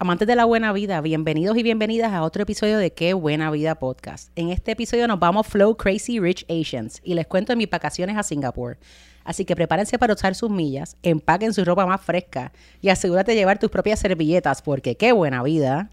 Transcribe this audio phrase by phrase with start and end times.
[0.00, 3.76] Amantes de la buena vida, bienvenidos y bienvenidas a otro episodio de Qué Buena Vida
[3.76, 4.28] Podcast.
[4.34, 8.16] En este episodio nos vamos Flow Crazy Rich Asians y les cuento de mis vacaciones
[8.16, 8.76] a Singapur.
[9.22, 12.50] Así que prepárense para usar sus millas, empaquen su ropa más fresca
[12.82, 15.90] y asegúrate de llevar tus propias servilletas porque qué buena vida.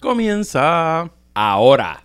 [0.00, 1.08] Comienza.
[1.32, 2.02] Ahora.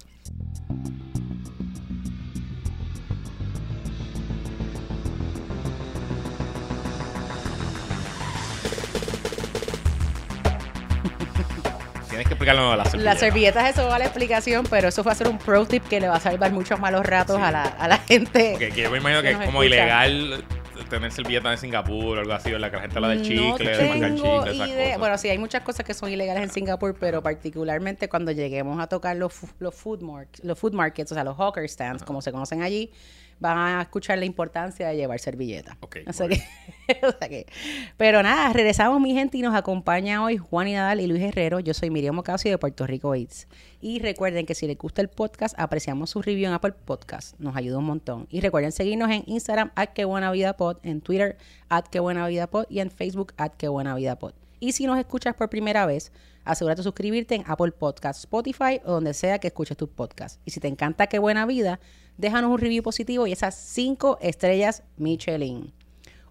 [12.24, 13.12] Tienes que explicarlo a la servilleta.
[13.12, 15.84] Las servilletas, eso va a la explicación, pero eso fue a ser un pro tip
[15.88, 18.52] que le va a salvar muchos malos ratos a, la, a la gente.
[18.52, 19.66] Porque que yo me imagino que que es como escucha.
[20.06, 20.44] ilegal
[20.90, 22.52] tener servilletas en Singapur o algo así.
[22.52, 25.00] Que la gente habla del chicle, de marcar chicle, esas cosas.
[25.00, 28.88] Bueno, sí, hay muchas cosas que son ilegales en Singapur, pero particularmente cuando lleguemos a
[28.88, 32.32] tocar los, los, food, mark- los food markets, o sea, los hawker stands, como se
[32.32, 32.92] conocen allí,
[33.40, 35.76] van a escuchar la importancia de llevar servilletas.
[35.82, 36.42] Ok, O sea que-
[37.04, 37.46] o sea que-
[37.98, 41.60] pero nada, regresamos mi gente y nos acompaña hoy Juan y Nadal y Luis Herrero.
[41.60, 43.48] Yo soy Miriam Ocasio de Puerto Rico Eats.
[43.82, 47.38] Y recuerden que si les gusta el podcast, apreciamos su review en Apple Podcast.
[47.40, 48.28] Nos ayuda un montón.
[48.30, 51.38] Y recuerden seguirnos en Instagram, at que buena vida pod, en Twitter,
[51.70, 54.34] at que buena vida pod, y en Facebook, at que buena vida pod.
[54.62, 56.14] Y si nos escuchas por primera vez,
[56.46, 60.40] asegúrate de suscribirte en Apple Podcast, Spotify o donde sea que escuches tus podcasts.
[60.46, 61.82] Y si te encanta Qué Buena Vida,
[62.18, 65.74] déjanos un review positivo y esas cinco estrellas Michelin.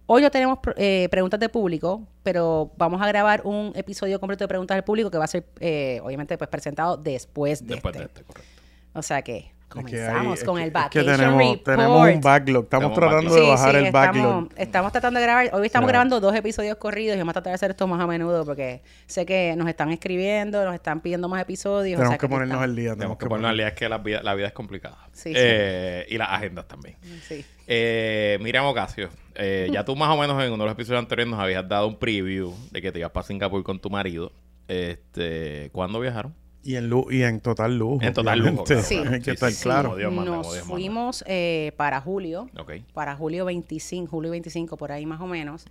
[0.05, 4.49] Hoy no tenemos eh, preguntas de público, pero vamos a grabar un episodio completo de
[4.49, 7.99] preguntas del público que va a ser, eh, obviamente, pues presentado después de Después este.
[7.99, 8.51] de este, correcto.
[8.93, 11.63] O sea que comenzamos hay- con el que vacation tenemos, report.
[11.63, 12.63] tenemos un backlog.
[12.63, 13.41] Estamos tratando backlog.
[13.43, 14.49] de bajar el estamos, backlog.
[14.57, 15.49] estamos tratando de grabar.
[15.53, 18.07] Hoy estamos grabando dos episodios corridos y vamos a tratar de hacer esto más a
[18.07, 21.97] menudo porque sé que nos están escribiendo, nos están pidiendo más episodios.
[21.97, 22.93] o Tenemos sea que ponernos al día.
[22.95, 24.97] Tenemos que ponernos al día, es que la vida, la vida es complicada.
[25.11, 25.33] Sí.
[25.35, 26.95] Eh, Y las agendas también.
[27.27, 27.43] Sí.
[27.67, 31.31] Eh, Miriam Ocasio, eh, ya tú más o menos en uno de los episodios anteriores
[31.31, 34.31] nos habías dado un preview de que te ibas para Singapur con tu marido.
[34.67, 36.35] Este, ¿Cuándo viajaron?
[36.65, 37.99] Y en, lu- y en total lujo.
[38.01, 38.95] En total lujo, claro, Sí.
[38.95, 39.11] claro.
[39.11, 39.97] Hay que Sí, estar sí, claro.
[40.11, 42.49] Nos fuimos eh, para julio,
[42.93, 45.65] para julio 25, julio 25, por ahí más o menos.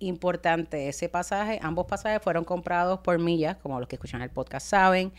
[0.00, 4.68] Importante, ese pasaje, ambos pasajes fueron comprados por millas, como los que escuchan el podcast
[4.68, 5.10] saben.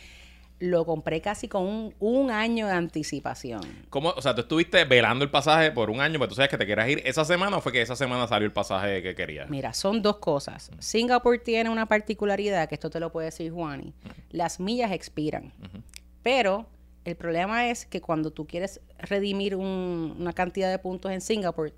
[0.60, 3.62] Lo compré casi con un, un año de anticipación.
[3.88, 6.58] ¿Cómo, o sea, tú estuviste velando el pasaje por un año, pero tú sabes que
[6.58, 9.48] te quieras ir esa semana o fue que esa semana salió el pasaje que querías?
[9.48, 10.70] Mira, son dos cosas.
[10.78, 13.94] Singapur tiene una particularidad, que esto te lo puede decir Juani.
[14.30, 15.52] Las millas expiran.
[16.22, 16.66] Pero
[17.06, 21.72] el problema es que cuando tú quieres redimir un- una cantidad de puntos en Singapur,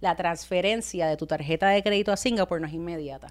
[0.00, 3.28] la transferencia de tu tarjeta de crédito a Singapur no es inmediata.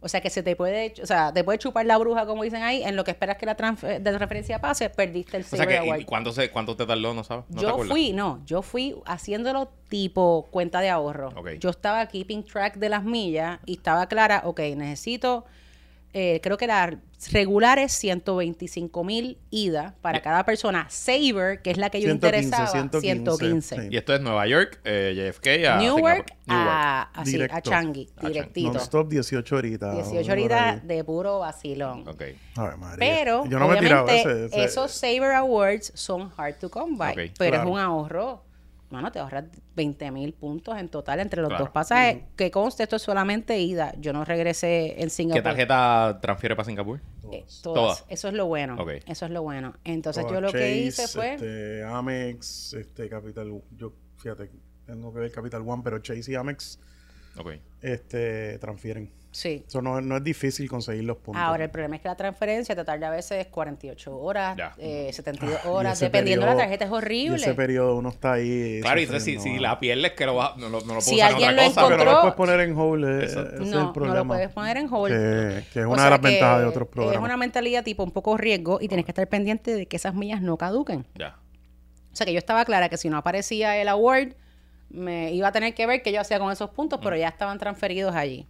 [0.00, 2.62] O sea que se te puede, o sea, te puede chupar la bruja, como dicen
[2.62, 5.74] ahí, en lo que esperas que la de transferencia pase, perdiste el O sea, que,
[5.74, 6.04] ¿y Award.
[6.06, 7.14] cuánto, se, cuánto te tardó?
[7.14, 7.44] ¿No sabes?
[7.48, 11.30] ¿No te yo fui, no, yo fui haciéndolo tipo cuenta de ahorro.
[11.34, 11.50] Ok.
[11.58, 15.44] Yo estaba keeping track de las millas y estaba clara, ok, necesito,
[16.20, 16.94] eh, creo que las
[17.32, 20.22] regulares 125 mil ida para Ya.
[20.22, 20.86] cada persona.
[20.88, 23.00] Saver, que es la que yo 115, interesaba, 115,
[23.36, 23.76] 115.
[23.76, 23.88] sí.
[23.90, 28.08] Y esto es Nueva York, eh, JFK, a Newark, a, así, a A Changi.
[28.22, 28.72] directito.
[28.72, 29.94] Non-stop 18 horitas.
[29.94, 32.06] 18 por horitas de puro vacilón.
[32.08, 32.22] Ok.
[32.56, 32.96] María.
[32.98, 34.44] Pero, Yo no me he tirado obviamente, ese.
[34.46, 37.12] ese- esos Saver Awards son hard to come by.
[37.12, 37.62] Ok, pero claro.
[37.64, 38.44] es un ahorro.
[38.90, 39.44] Mano, te ahorras
[39.76, 41.64] 20 mil puntos en total entre los Claro.
[41.64, 42.22] dos pasajes.
[42.36, 43.92] Que conste, esto es solamente ida.
[43.98, 45.42] Yo no regresé en ¿Qué Singapur.
[45.42, 46.98] tarjeta transfiere para Singapur?
[47.30, 47.62] Eh, todas.
[47.62, 48.04] Todas.
[48.08, 48.76] Eso es lo bueno.
[48.78, 48.92] Ok.
[49.06, 49.74] Eso es lo bueno.
[49.84, 51.34] Entonces, Todas yo lo que hice fue.
[51.34, 53.60] Este, Amex, este, Capital.
[53.76, 54.50] Yo, fíjate,
[54.86, 56.78] tengo que ver Capital One, pero Chase y Amex
[57.36, 57.52] Ok.
[57.82, 59.12] este, transfieren.
[59.38, 59.62] Sí.
[59.68, 61.40] Eso no, no es difícil conseguir los puntos.
[61.40, 65.54] Ahora, el problema es que la transferencia te tarda a veces 48 horas, eh, 72
[65.58, 65.92] Ah, y horas.
[65.92, 67.36] ese Dependiendo de la periodo- tarjeta, es Y horrible.
[67.36, 68.80] ese periodo uno está ahí.
[68.82, 71.00] Claro, y entonces si, si la pierdes, que lo vas, no, lo- no lo puedo
[71.02, 71.80] Si usar en alguien otra lo cosa.
[71.88, 73.04] Pero encontró- no lo puedes poner en hold.
[73.04, 73.54] eh, Exacto.
[73.54, 74.16] ese es no, el no problema.
[74.18, 75.12] lo puedes poner en hold.
[75.14, 77.22] Que, que es O una sea de las ventajas de otros Es programas.
[77.22, 80.42] una mentalidad tipo un poco riesgo y tienes que estar pendiente de que esas millas
[80.42, 81.06] no caduquen.
[81.14, 81.36] Ya.
[82.12, 84.32] O sea que yo estaba clara que si no aparecía el award,
[84.90, 87.58] me iba a tener que ver qué yo hacía con esos puntos, pero ya estaban
[87.58, 88.48] transferidos allí.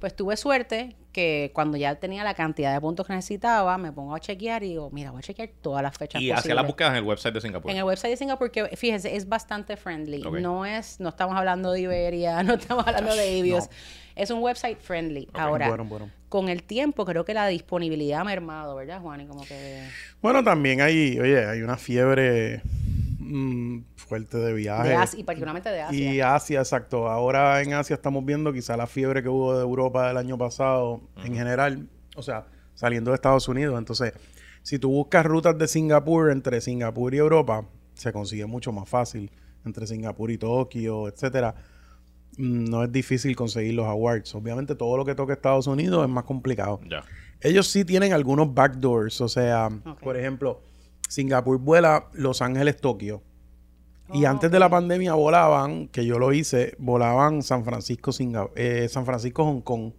[0.00, 4.14] Pues tuve suerte que cuando ya tenía la cantidad de puntos que necesitaba, me pongo
[4.14, 6.92] a chequear y digo, mira, voy a chequear todas las fechas Y hacía las búsquedas
[6.92, 7.70] en el website de Singapur.
[7.70, 10.22] En el website de Singapur, que fíjense, es bastante friendly.
[10.22, 13.68] No es, no estamos hablando de Iberia, no estamos hablando de Ibios.
[14.16, 15.28] Es un website friendly.
[15.34, 16.10] Ahora, Bueno, bueno.
[16.28, 19.20] con el tiempo, creo que la disponibilidad ha mermado, ¿verdad, Juan?
[19.20, 19.82] Y como que
[20.22, 22.62] Bueno, también hay, oye, hay una fiebre
[23.30, 24.88] mm, fuerte de viaje.
[24.88, 25.98] de Asia, y particularmente de Asia.
[26.12, 27.08] Y Asia, exacto.
[27.08, 31.00] Ahora en Asia estamos viendo quizá la fiebre que hubo de Europa el año pasado
[31.24, 33.78] en general, o sea, saliendo de Estados Unidos.
[33.78, 34.12] Entonces,
[34.62, 39.30] si tú buscas rutas de Singapur entre Singapur y Europa, se consigue mucho más fácil
[39.64, 41.54] entre Singapur y Tokio, etcétera.
[42.38, 44.34] Mm, No es difícil conseguir los awards.
[44.34, 46.80] Obviamente todo lo que toca Estados Unidos es más complicado.
[47.42, 49.20] Ellos sí tienen algunos backdoors.
[49.20, 49.68] O sea,
[50.02, 50.60] por ejemplo,
[51.10, 53.20] Singapur vuela Los Ángeles, Tokio.
[54.12, 58.12] Y Oh, antes de la pandemia volaban, que yo lo hice, volaban San Francisco,
[58.54, 59.92] eh, San Francisco, Hong Kong.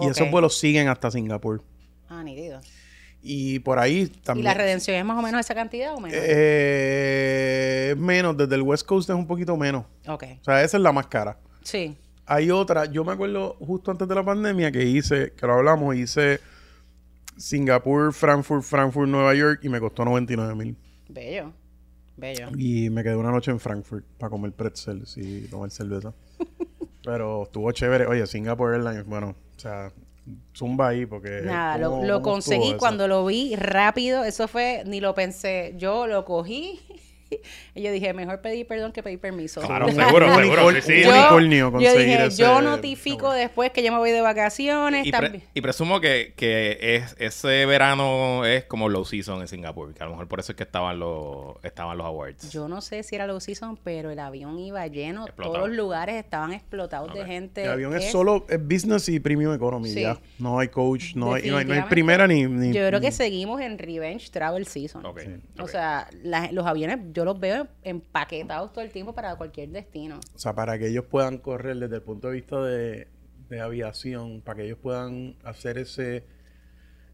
[0.00, 1.62] Y esos vuelos siguen hasta Singapur.
[2.08, 2.60] Ah, nítido.
[3.22, 4.44] Y por ahí ¿Y también.
[4.44, 6.18] la redención es más o menos esa cantidad o menos?
[6.20, 9.86] Eh, menos, desde el West Coast es un poquito menos.
[10.06, 10.24] ok.
[10.40, 11.38] O sea, esa es la más cara.
[11.62, 11.96] Sí.
[12.26, 15.94] Hay otra, yo me acuerdo justo antes de la pandemia que hice, que lo hablamos,
[15.96, 16.40] hice
[17.36, 20.76] Singapur, Frankfurt, Frankfurt, Nueva York y me costó 99 mil.
[21.08, 21.52] Bello.
[22.16, 22.48] Bello.
[22.56, 26.14] Y me quedé una noche en Frankfurt para comer pretzels y tomar cerveza.
[27.04, 28.06] Pero estuvo chévere.
[28.06, 29.92] Oye, Singapore Airlines, bueno, o sea,
[30.56, 31.42] zumba ahí porque...
[31.44, 34.24] Nada, lo, ¿cómo- lo cómo conseguí cuando lo vi rápido.
[34.24, 35.74] Eso fue, ni lo pensé.
[35.76, 36.80] Yo lo cogí
[37.74, 39.60] y yo dije, mejor pedir perdón que pedir permiso.
[39.60, 41.02] Claro, seguro, unicor- seguro, sí, sí.
[41.02, 45.06] Yo, unicornio yo conseguir dije, ese- yo notifico después que yo me voy de vacaciones.
[45.06, 49.94] Y, pre- y presumo que, que es, ese verano es como low season en Singapur,
[49.94, 52.50] que a lo mejor por eso es que estaban los, estaban los awards.
[52.50, 55.24] Yo no sé si era low season, pero el avión iba lleno.
[55.26, 55.54] Explotado.
[55.54, 57.26] Todos los lugares estaban explotados de Ok.
[57.26, 57.64] gente.
[57.64, 60.02] El avión es Es- solo es business y premium economy Sí.
[60.02, 60.18] ya.
[60.38, 63.12] No hay coach, no hay, no hay, no hay primera ni, ni- Yo creo que
[63.12, 65.04] seguimos en Revenge Travel Season.
[65.04, 65.20] Ok,
[65.60, 70.20] O sea, la- los aviones yo los veo empaquetados todo el tiempo para cualquier destino.
[70.34, 73.08] O sea, para que ellos puedan correr desde el punto de vista de,
[73.48, 76.24] de aviación, para que ellos puedan hacer ese,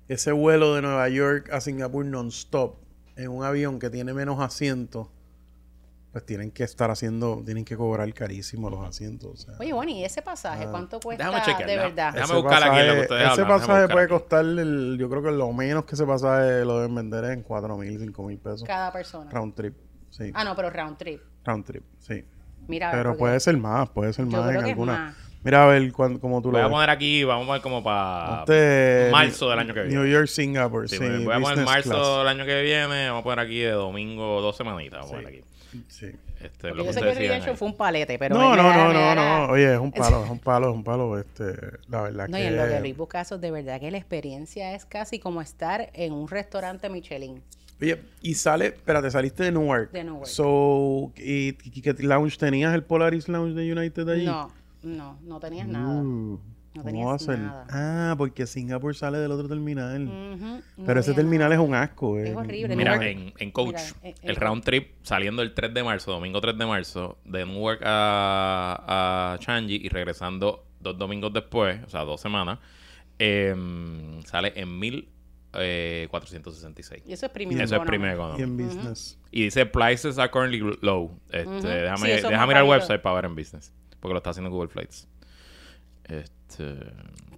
[0.08, 2.76] ese vuelo de Nueva York a Singapur non-stop
[3.16, 5.08] en un avión que tiene menos asientos,
[6.12, 9.30] pues tienen que estar haciendo, tienen que cobrar carísimo los asientos.
[9.32, 9.54] o sea.
[9.60, 10.70] Oye, Bonnie, ¿y ese pasaje Ah.
[10.72, 12.12] cuánto cuesta Déjame chequear, de déjame- verdad?
[12.14, 14.12] déjame Ese buscar aquí lo que pasaje- ustedes Ese hablan, pasaje puede aquí.
[14.14, 17.42] costar, el- yo creo que lo menos que ese pasaje lo deben vender es en
[17.44, 18.64] 4 mil, 5 mil pesos.
[18.64, 19.30] Cada persona.
[19.30, 19.76] Round trip,
[20.10, 20.30] sí.
[20.34, 21.20] Ah, no, pero round trip.
[21.44, 22.24] Round trip, sí.
[22.68, 24.74] Mira, a ver, Pero puede ser más, puede ser Yo más creo en que es
[24.74, 24.92] alguna.
[24.92, 25.16] más.
[25.42, 26.72] Mira a ver cuán- cómo tú Voy lo a ves.
[26.74, 28.44] poner aquí, vamos a ver como para
[29.10, 29.96] marzo del año que viene.
[29.96, 30.98] New York, Singapore, sí.
[30.98, 32.18] Sí, voy a poner marzo class.
[32.18, 35.28] del año que viene, vamos a poner aquí de domingo dos semanitas, vamos a poner
[35.28, 35.40] aquí.
[35.88, 36.10] Sí.
[36.40, 37.56] Este, lo que yo sé que ahí.
[37.56, 38.34] fue un palete, pero...
[38.34, 39.52] no, no, no, no, no.
[39.52, 41.18] Oye, es un palo, es un palo, es un palo.
[41.18, 41.54] Este,
[41.88, 42.44] la verdad No, que.
[42.44, 45.90] y en lo de Luis Bucasos, de verdad que la experiencia es casi como estar
[45.94, 47.42] en un restaurante Michelin.
[47.80, 49.90] Oye, y sale, espérate, saliste de Newark.
[49.92, 50.26] De Newark.
[50.26, 52.74] So, ¿y, y qué lounge tenías?
[52.74, 54.26] ¿El Polaris Lounge de United allí?
[54.26, 54.50] No,
[54.82, 55.86] no, no tenías nada.
[56.02, 56.40] Uh, No
[56.74, 57.38] ¿cómo tenías va a ser?
[57.38, 57.66] nada.
[57.70, 60.04] Ah, porque Singapur sale del otro terminal.
[60.04, 61.62] No Pero ese terminal nada.
[61.62, 62.18] es un asco.
[62.18, 62.34] Es eh.
[62.36, 62.76] horrible.
[62.76, 65.82] Mira, Newark- en, en Coach, Mira, en- en el round trip saliendo el 3 de
[65.82, 71.82] marzo, domingo 3 de marzo, de Newark a, a Changi y regresando dos domingos después,
[71.84, 72.58] o sea, dos semanas,
[73.18, 74.78] em, sale en
[75.52, 77.02] 1466.
[77.06, 77.88] Y eso es premium Eso es economy.
[78.16, 79.18] primer Y en business.
[79.30, 81.18] Y dice prices are currently low.
[81.30, 81.50] Este.
[81.68, 83.72] Déjame, Sí, eso es déjame más ir al website para ver en business.
[84.00, 85.08] Porque lo está haciendo Google Flights.
[86.04, 86.74] Este,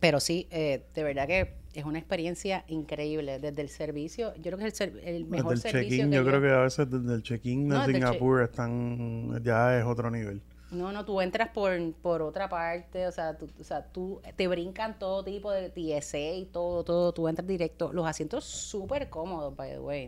[0.01, 3.39] Pero sí, eh, de verdad que es una experiencia increíble.
[3.39, 6.17] Desde el servicio, yo creo que es el, ser- el mejor Desde el servicio que
[6.17, 10.11] yo creo que a veces desde el check-in de No, Singapur están, ya es otro
[10.11, 10.43] nivel.
[10.73, 14.49] No, no, tú entras por, por otra parte, o sea, tú, o sea, tú te
[14.49, 17.93] brincan todo tipo de TSA y todo, todo, tú entras directo.
[17.93, 20.07] Los asientos súper cómodos, by the way.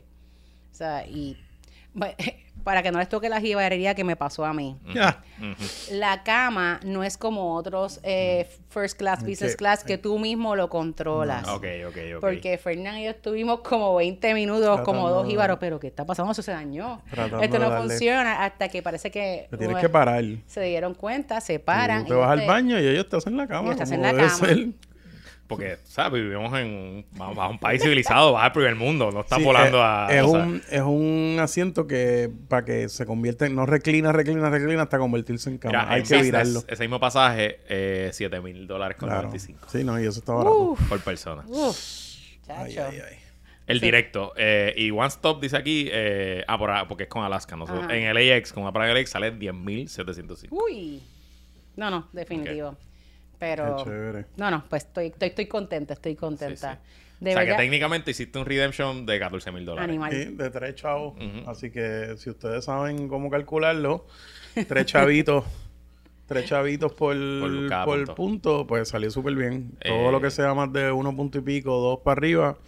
[0.73, 1.39] O sea, y
[2.65, 4.77] para que no les toque la jibarería que me pasó a mí.
[5.93, 10.57] La cama no es como otros eh, first class, Es business class que tú mismo
[10.57, 11.47] lo controlas.
[11.49, 12.21] Ok, ok, ok.
[12.21, 16.33] Porque Fernán y yo estuvimos como 20 minutos, como dos jíbaros, pero ¿qué está pasando?
[16.33, 17.03] Eso se dañó.
[17.11, 20.25] Tratando Esto no funciona hasta que parece que Te tienes uno- que parar.
[20.47, 22.03] se dieron cuenta, se paran.
[22.05, 23.67] Tú te y vas al baño y ellos te hacen la cama.
[23.69, 24.31] Ellos te hacen como la cama.
[24.47, 24.69] ser.
[25.47, 26.23] Porque, ¿sabes?
[26.23, 29.45] Vivimos en un, vamos, a un país civilizado, vas al primer mundo, no estás Sí,
[29.45, 30.07] volando es, a...
[30.11, 34.83] es un, es un asiento que para que se convierta en, no reclina, reclina, reclina
[34.83, 35.81] hasta convertirse en cama.
[35.81, 36.65] mira, Hay en que business, virarlo.
[36.67, 39.25] Ese mismo pasaje, eh, 7 mil dólares con Claro.
[39.29, 40.77] 95 Sí, no, y eso está barato.
[40.89, 41.45] por persona.
[41.47, 41.77] Uf,
[42.49, 42.89] Ay, chacho.
[42.91, 43.19] ay, ay.
[43.67, 43.85] El Sí.
[43.87, 44.33] directo.
[44.37, 47.55] eh, y One Stop dice aquí, eh, ah, por, porque es con Alaska.
[47.57, 47.67] ¿no?
[47.91, 50.49] En LAX, con una para LAX, sale 10.705.
[50.51, 51.03] Uy.
[51.77, 52.77] No, no, definitivo.
[53.39, 53.77] Pero.
[53.77, 54.27] Qué chévere.
[54.37, 56.75] No, no, pues estoy, estoy, estoy contenta, estoy contenta.
[56.75, 57.57] Sí, De o sea, verdad.
[57.57, 59.89] que técnicamente hiciste un redemption de 14 mil dólares.
[59.89, 60.13] Animal.
[60.13, 61.15] Sí, de tres chavos.
[61.47, 64.07] Así que si ustedes saben cómo calcularlo,
[64.69, 65.45] tres chavitos,
[66.27, 68.15] tres chavitos por, Por por punto.
[68.15, 68.67] punto.
[68.67, 69.73] pues salió súper bien.
[69.85, 70.13] Todo Eh.
[70.13, 72.59] lo que sea más de uno punto y pico, dos para arriba.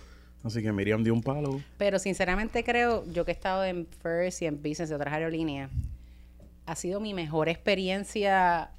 [0.45, 1.61] Así que Miriam dio un palo.
[1.77, 5.71] Pero sinceramente creo, yo que he estado en First y en Business de otras aerolíneas,
[6.67, 8.71] ha sido mi mejor experiencia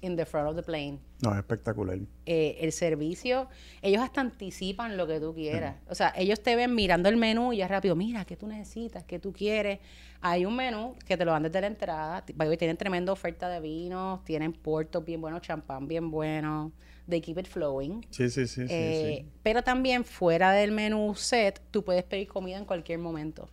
[0.00, 0.98] in the front of the plane.
[1.22, 1.98] No, es espectacular.
[2.26, 3.48] eh, el servicio,
[3.82, 5.76] ellos hasta anticipan lo que tú quieras.
[5.88, 9.04] O sea, ellos te ven mirando el menú y ya rápido, mira, ¿qué tú necesitas?
[9.04, 9.78] ¿Qué tú quieres?
[10.20, 12.24] Hay un menú que te lo dan desde la entrada.
[12.58, 16.72] Tienen tremenda oferta de vinos, tienen puertos bien buenos, champán bien bueno.
[17.08, 18.04] They keep it flowing.
[18.10, 19.30] Sí, sí, sí, sí, Eh, sí.
[19.42, 23.48] Pero también fuera del menú set, tú puedes pedir comida en cualquier momento.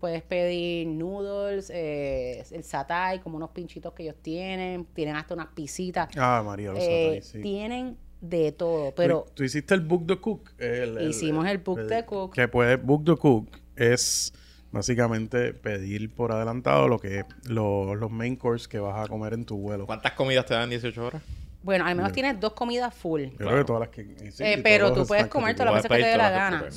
[0.00, 4.84] Puedes pedir noodles, eh, el satay, como unos pinchitos que ellos tienen.
[4.94, 6.08] Tienen hasta unas pisitas.
[6.16, 7.40] Ah, María, los Eh, satay, sí.
[7.42, 10.50] Tienen de todo, pero ¿Tú, tú hiciste el Book the Cook.
[10.58, 12.34] El- el- Hicimos el Book the Cook.
[12.34, 14.32] Que puede, Book the Cook es
[14.72, 19.44] básicamente pedir por adelantado lo que lo- los main course que vas a comer en
[19.44, 19.86] tu vuelo.
[19.86, 21.22] ¿Cuántas comidas te dan en 18 horas?
[21.60, 23.22] bueno, al menos tienes dos comidas full.
[23.24, 24.30] Yo creo que todas las que...
[24.30, 26.68] sí, Eh, pero tú puedes comer todas las veces que te dé la gana.
[26.68, 26.74] tú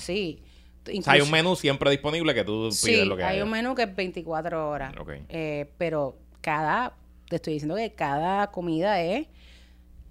[0.86, 1.00] Sí.
[1.00, 3.44] O sea, hay un menú siempre disponible que tú pides Sí, lo que hay haya.
[3.44, 4.94] un menú que es 24 horas.
[5.00, 5.12] Ok.
[5.30, 6.94] Eh, pero cada,
[7.30, 9.28] te estoy diciendo que cada comida es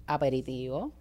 [0.07, 0.93] aperitivo,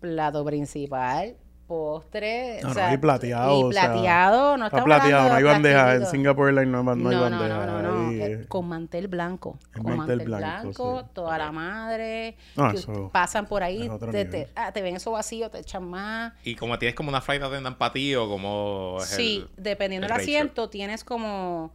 [0.00, 5.28] plato principal, postre, No, o no, y plateado, y o sea, plateado, no Está plateado,
[5.28, 5.94] no hay de bandeja.
[5.96, 6.06] En.
[6.06, 7.66] Singapore Airlines no, hay- no hay no, no, bandeja.
[7.66, 9.58] no, no, no, ahí, eh, con mantel blanco.
[9.74, 11.06] El Con mantel mantel blanco, blanco, sí.
[11.12, 12.36] toda la madre.
[12.56, 14.46] No, que eso pasan por ahí, es otro te, nivel.
[14.46, 16.32] te- ah, te ven eso vacío, te echan más.
[16.44, 20.06] Y como tienes como una flight attendant para ti o como es Sí, el- dependiendo
[20.06, 21.72] el del asiento, tienes como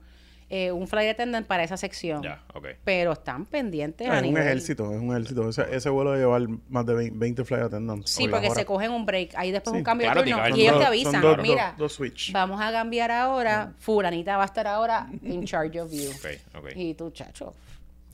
[0.54, 2.22] eh, un flight attendant para esa sección.
[2.22, 2.68] Ya, ok.
[2.84, 5.48] Pero están pendientes Ah, a es un ejército, es un ejército.
[5.48, 8.12] Ese, ese vuelo de llevar más de 20, 20 flight attendants.
[8.12, 9.34] Sí, porque se cogen un break.
[9.36, 9.78] Ahí después Sí.
[9.78, 10.58] un cambio Claro, de turno.
[10.58, 12.34] Y ellos dos- te son avisan, dos- mira, dos- dos switch.
[12.34, 13.72] vamos a cambiar ahora.
[13.80, 16.10] Fulanita va a estar ahora in charge of you.
[16.10, 16.70] Ok, ok.
[16.76, 17.54] Y tú, chacho.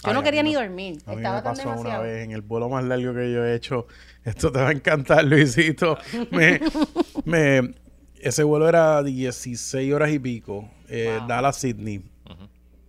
[0.04, 1.00] Yo Ay, no a quería mí ni dormir.
[1.08, 2.04] A mí Estaba me tan pasó una demasiado.
[2.04, 3.88] vez en el vuelo más largo que yo he hecho.
[4.24, 5.98] Esto te va a encantar, Luisito.
[6.30, 6.60] Me,
[7.26, 7.74] me-
[8.22, 10.70] ese vuelo era 16 horas y pico.
[10.88, 11.28] Eh, Wow.
[11.28, 12.02] Dallas, Sydney.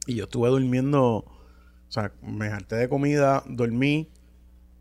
[0.09, 1.00] Y yo estuve durmiendo.
[1.17, 4.09] O sea, me harté de comida, dormí.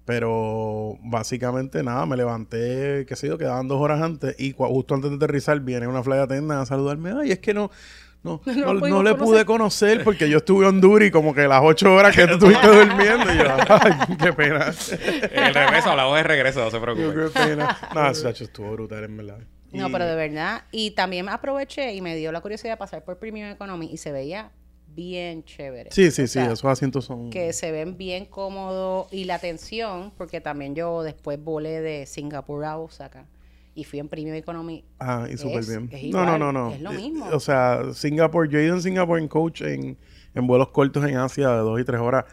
[0.06, 4.40] Pero básicamente nada, me levanté, qué sé yo, quedaban dos horas antes.
[4.40, 7.12] Y justo antes de aterrizar, viene una flight attendant a saludarme.
[7.22, 7.70] Ay, es que no.
[8.24, 9.18] No, No no, le conocer.
[9.18, 12.34] pude conocer porque yo estuve en Honduras y como que las ocho horas que tú
[12.36, 13.34] estuviste durmiendo.
[13.34, 14.72] Y yo, ay, qué pena.
[15.32, 17.14] El regreso, hablamos de regreso, no se preocupe.
[17.34, 17.78] qué pena.
[17.94, 19.40] No, chacho, estuvo brutal, en verdad.
[19.74, 20.64] No, Y- pero de verdad.
[20.72, 24.14] Y también aproveché y me dio la curiosidad de pasar por Premium Economy y se
[24.14, 24.52] veía
[24.98, 25.90] bien chévere.
[25.92, 27.30] Sí, sí, O sí, sea, esos asientos son...
[27.30, 32.66] que se ven bien cómodos y la atención, porque también yo después volé de Singapur
[32.66, 33.26] a Osaka
[33.76, 34.84] y fui en Premium Economy.
[35.00, 35.90] Ah, y súper bien.
[35.92, 36.72] es no, no, no, no.
[36.72, 37.26] es lo Eh, mismo.
[37.32, 39.98] O sea, Singapur, yo he ido en Singapur en coach en,
[40.36, 42.26] en vuelos cortos en Asia de dos y tres horas.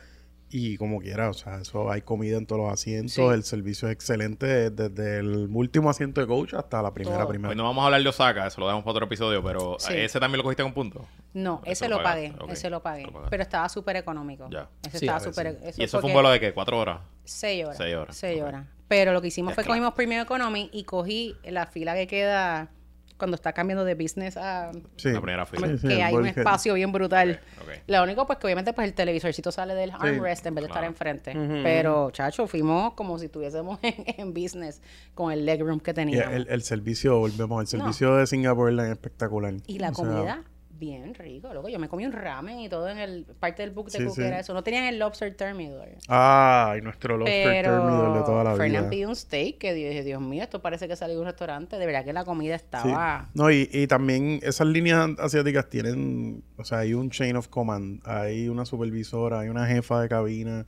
[0.56, 3.22] Y como quiera, o sea, eso hay comida en todos los asientos, Sí.
[3.22, 7.28] el servicio es excelente desde el último asiento de coach hasta la primera, Todo.
[7.30, 7.48] primera.
[7.50, 9.92] Hoy no vamos a hablar de Osaka, eso lo dejamos para otro episodio, pero Sí.
[9.96, 11.08] ese también lo cogiste con punto.
[11.32, 14.48] No, Ese ese lo lo pagué, ese lo pagué, pero estaba súper económico.
[14.48, 14.68] Ya.
[14.86, 17.00] Ese Sí, estaba súper y eso fue un vuelo de qué, cuatro horas.
[17.24, 17.76] Seis horas.
[17.76, 18.64] Seis horas, Seis horas.
[18.86, 19.72] Pero lo que hicimos Ya, fue claro.
[19.80, 22.70] cogimos Premium Economy y cogí la fila que queda
[23.16, 24.72] cuando está cambiando de business a...
[24.96, 25.10] Sí.
[25.10, 25.68] La primera fila.
[25.68, 27.40] Sí, sí, que hay un espacio bien brutal.
[27.86, 30.84] Lo único, pues, que obviamente, pues, el televisorcito sale del armrest en vez de estar
[30.84, 31.32] enfrente.
[31.62, 34.80] Pero, chacho, fuimos como si estuviésemos en, en business
[35.14, 36.34] con el legroom que Y teníamos.
[36.34, 37.84] el, el servicio, volvemos, el No.
[37.86, 39.54] servicio de Singapur es espectacular.
[39.66, 40.42] Y la O sea, comida,
[40.84, 41.68] bien rico, loco.
[41.68, 44.14] Yo me comí un ramen y todo en el parte del book de Sí, cook
[44.16, 44.22] sí.
[44.22, 44.52] era eso.
[44.54, 45.96] No tenían el lobster terminal.
[46.08, 48.90] Ay, nuestro Lobster Terminal de toda la Pero Fernán vida.
[48.90, 51.78] pidió un steak que dije, Dios mío, esto parece que salió de un restaurante.
[51.78, 52.64] De verdad que la comida Sí.
[52.64, 53.30] estaba...
[53.34, 58.00] No, y, y también esas líneas asiáticas tienen, o sea, hay un chain of command,
[58.06, 60.66] hay una supervisora, hay una jefa de cabina,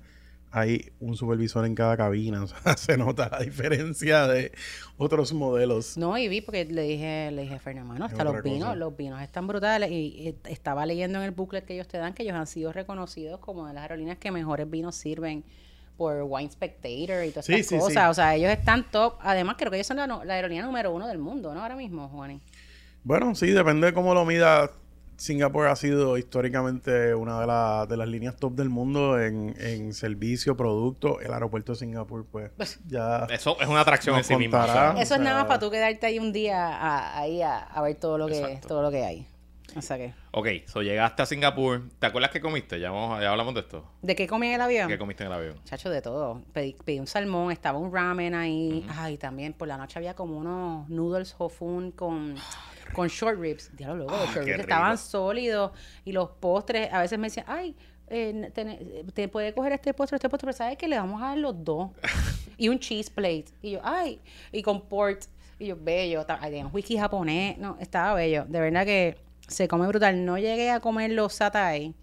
[0.58, 4.52] hay un supervisor en cada cabina, o sea, se nota la diferencia de
[4.96, 5.98] otros modelos.
[5.98, 7.62] No, y vi porque le dije, le dije Es
[8.02, 8.75] hasta los vinos, cosa.
[8.75, 9.90] los vinos están brutales.
[9.90, 12.72] Y, y estaba leyendo en el booklet que ellos te dan que ellos han sido
[12.72, 15.44] reconocidos como de las aerolíneas que mejores vinos sirven
[15.98, 18.04] por Wine Spectator y todas Sí, estas sí, cosas.
[18.04, 18.10] sí.
[18.10, 19.16] O sea, ellos están top.
[19.20, 21.60] Además, creo que ellos son la aerolínea número uno del mundo, ¿no?
[21.60, 22.40] Ahora mismo, Juani.
[23.02, 24.70] Bueno, sí, depende de cómo lo mida.
[25.16, 29.94] Singapur ha sido históricamente una de, la- de las líneas top del mundo en, en
[29.94, 31.20] servicio, producto.
[31.20, 32.50] El aeropuerto de Singapur, pues,
[32.87, 33.26] ya...
[33.30, 34.58] Eso es una atracción en sí misma.
[34.58, 34.92] o contará.
[34.92, 37.82] sea, Eso es nada más para tú quedarte ahí un día a- ahí a, a
[37.82, 38.68] ver todo lo que Exacto.
[38.68, 39.26] todo lo que hay.
[39.76, 41.83] O sea que, ok, so llegaste a Singapur.
[41.99, 42.80] ¿Te acuerdas qué comiste?
[42.80, 43.85] Ya, vamos, ya hablamos de esto.
[44.02, 44.88] ¿de qué comí en el avión?
[44.88, 45.64] ¿Qué comiste en el avión?
[45.64, 46.42] Chacho, de todo.
[46.52, 48.87] Pedí, pedí un salmón, estaba un ramen ahí.
[48.97, 52.37] Ay, también por la noche había como unos noodles hofun con,
[52.95, 53.76] con short ribs.
[53.76, 55.73] Diablo, los Ah, short qué ribs estaban sólidos.
[56.04, 57.76] Y los postres, a veces me decían, ay,
[58.09, 61.26] eh, te, te puede coger este postre, este postre, pero ¿sabes que Le vamos a
[61.26, 61.90] dar los dos.
[62.56, 63.47] y un cheese plate.
[63.62, 64.21] Y yo, ay,
[64.52, 65.25] y con port.
[65.59, 66.25] Y yo, bello.
[66.28, 67.56] Ay, whisky japonés.
[67.59, 68.45] No, estaba bello.
[68.47, 69.16] De verdad que
[69.47, 70.25] se come brutal.
[70.25, 71.95] No llegué a comer los satay.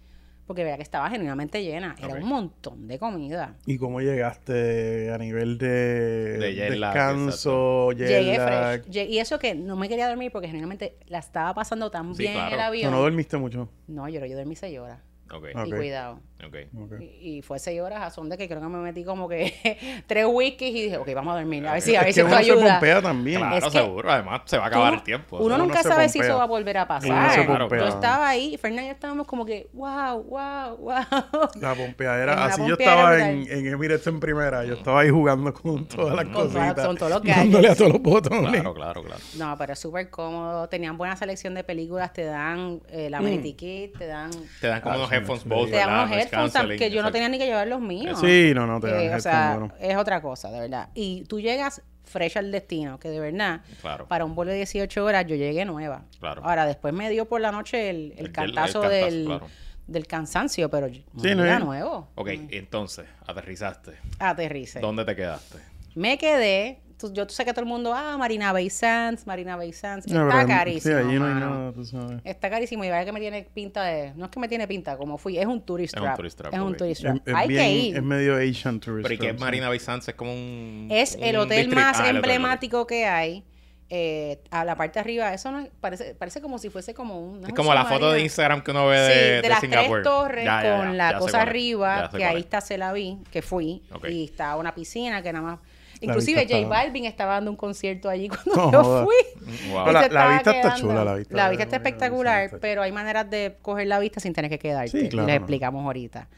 [0.46, 1.96] Porque veía que estaba genuinamente llena.
[1.98, 3.56] Era un montón de comida.
[3.64, 9.08] ¿Y cómo llegaste a nivel de, De jet lag, descanso, jet Llegué fresh.
[9.08, 12.36] Y eso que no me quería dormir porque genuinamente la estaba pasando tan Sí, bien
[12.36, 12.90] en el avión.
[12.92, 13.70] no dormiste mucho.
[13.86, 14.98] No, yo, yo dormí seis horas.
[15.32, 15.44] Ok.
[15.56, 15.66] Ok.
[15.66, 16.20] Y cuidado.
[16.46, 16.56] Ok.
[16.78, 16.92] Ok.
[17.00, 20.02] Y, y fue seis horas a son de que creo que me metí como que
[20.06, 21.66] tres whiskies y dije, ok, vamos a dormir.
[21.66, 22.72] A ver si, a ver Es si que esto uno se ayuda.
[22.74, 23.38] pompea también.
[23.40, 24.10] Claro, Es que seguro.
[24.12, 25.36] Además, se va a acabar no- el tiempo.
[25.38, 27.30] Uno Uno nunca sabe si eso va a volver a Uno pasar.
[27.32, 27.78] se Claro, pompea.
[27.80, 31.48] Yo estaba ahí y Fernanda y yo estábamos como que, wow, wow, wow.
[31.60, 35.52] La pompeadera, La así yo estaba en, en Emirates en primera, yo estaba ahí jugando
[35.54, 36.86] con todas las Con todas- cositas.
[36.86, 38.50] con todos los dándole a todos los botones.
[38.52, 39.20] Claro, claro, claro.
[39.38, 40.68] No, pero es súper cómodo.
[40.68, 42.12] Tenían buena selección de películas.
[42.12, 45.48] Te dan eh, la Amenity Kit, te dan, Te dan como Ah, headphones sí.
[45.48, 48.18] Bose, te dan unos headphones que yo no tenía ni que llevar los míos.
[48.20, 49.72] Sí, no, no, te dan Eh, o headphones sea, buenos.
[49.80, 50.88] es otra cosa, de verdad.
[50.94, 54.06] Y tú llegas fresh al destino, que de verdad, Claro.
[54.06, 56.04] para un vuelo de 18 horas, yo llegué nueva.
[56.20, 56.42] Claro.
[56.44, 59.46] Ahora, después me dio por la noche el, el cantazo, el cantazo, del, claro.
[59.86, 62.08] del cansancio, pero yo- Sí, ¿no nuevo.
[62.14, 63.92] Ok, entonces, aterrizaste.
[64.18, 64.80] Aterrice.
[64.80, 65.58] ¿Dónde te quedaste?
[65.94, 66.80] Me quedé.
[67.08, 70.06] Tú- yo sé que todo el mundo, ah, Marina Bay Sands, Marina Bay Sands.
[70.08, 70.94] No, Está pero, carísimo.
[70.98, 71.50] Sí, allí no hay mano.
[71.50, 72.20] nada, tú sabes.
[72.24, 74.12] Está carísimo y vaya que me tiene pinta de.
[74.16, 76.16] No es que me tiene pinta, como fui, es un tourist Es un trap.
[76.16, 77.16] tourist trap, Es un tourist trap.
[77.26, 77.96] es Hay bien, que ir.
[77.96, 79.02] es medio Asian tourist.
[79.04, 79.44] Pero ¿y qué es trap, sí.
[79.44, 80.08] Marina Bay Sands?
[80.08, 80.88] Es como un...
[80.90, 83.44] Es el hotel district- más Ah, hotel, emblemático que hay.
[83.90, 87.20] eh, a la parte de arriba, eso no es- parece, parece como si fuese como
[87.20, 87.42] un.
[87.42, 88.22] no Es como la foto de.
[88.22, 89.96] Instagram que uno ve de, Sí, de, de las Singapur.
[90.02, 92.44] tres torres Ya, con ya, la ya cosa arriba, que ahí es.
[92.44, 95.58] está se la vi, que fui, y estaba una piscina que nada más...
[96.04, 99.70] Inclusive J Balvin estaba dando un concierto allí cuando No yo fui.
[99.70, 99.92] Wow.
[99.92, 103.86] La vista está chula, la vista La vista está espectacular, pero hay maneras de coger
[103.86, 105.00] la vista sin tener que quedarte.
[105.00, 105.42] Sí, claro, les no.
[105.42, 106.28] explicamos ahorita.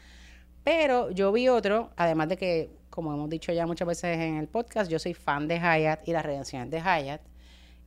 [0.63, 4.47] Pero yo vi otro, además de que, como hemos dicho ya muchas veces en el
[4.47, 7.21] podcast, yo soy fan de Hyatt y las redenciones de Hyatt.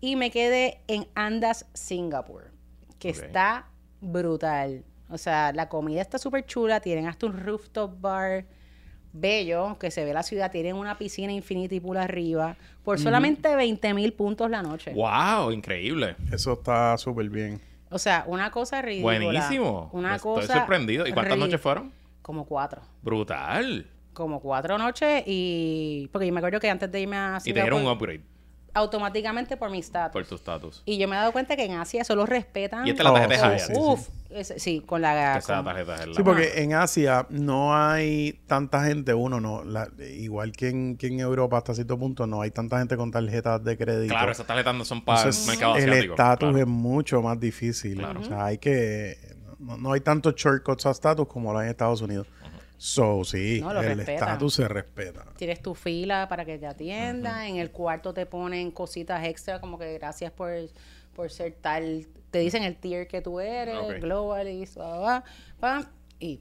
[0.01, 2.53] Y me quedé en Andas, Singapur,
[2.99, 3.67] que está
[4.01, 4.85] brutal.
[5.11, 8.47] O sea, la comida está súper chula, tienen hasta un rooftop bar
[9.13, 13.95] bello, que se ve la ciudad, tienen una piscina infinity pool arriba, por solamente 20
[13.95, 14.93] mil puntos la noche.
[14.95, 16.17] Wow, increíble.
[16.33, 17.61] Eso está súper bien.
[17.91, 19.19] O sea, una cosa ridícula.
[19.19, 19.91] Buenísimo.
[19.93, 20.43] Una Me cosa.
[20.43, 21.07] Estoy sorprendido.
[21.07, 21.93] ¿Y cuántas noches fueron?
[22.23, 22.83] Como cuatro.
[23.03, 23.87] Brutal.
[24.13, 26.09] Como cuatro noches y.
[26.13, 28.40] Porque yo me acuerdo que antes de irme a Y te dieron un Singapur, upgrade
[28.75, 30.13] automáticamente por mi estatus.
[30.13, 30.83] por tu estatus.
[30.85, 32.87] Y yo me he dado cuenta que en Asia solo respetan.
[32.87, 34.47] Y esta es la Oh, tarjeta de sí, Hyatt.
[34.47, 35.41] sí, sí, con la.
[35.45, 36.15] Con- tarjeta es la...
[36.15, 41.09] Sí, porque en Asia no hay tanta gente, uno no, la- igual que en, que
[41.09, 44.15] en Europa hasta cierto punto, no hay tanta gente con tarjetas de crédito.
[44.15, 46.13] Claro, esas tarjetas no son para el Entonces, mercado el asiático.
[46.15, 46.59] estatus claro.
[46.59, 47.99] es mucho más difícil.
[47.99, 48.21] Claro.
[48.21, 49.17] O sea, hay que...
[49.59, 52.27] No, no hay tantos shortcuts a estatus como lo hay en Estados Unidos.
[52.83, 55.27] So, sí, No, el estatus se respeta.
[55.37, 57.43] Tienes tu fila para que te atiendan.
[57.43, 60.51] En el cuarto te ponen cositas extra, como que gracias por,
[61.15, 62.07] por ser tal.
[62.31, 64.01] Te dicen el tier que tú eres, Ok.
[64.01, 65.25] globalist, bla, bla, bla,
[65.61, 65.85] pam,
[66.19, 66.41] y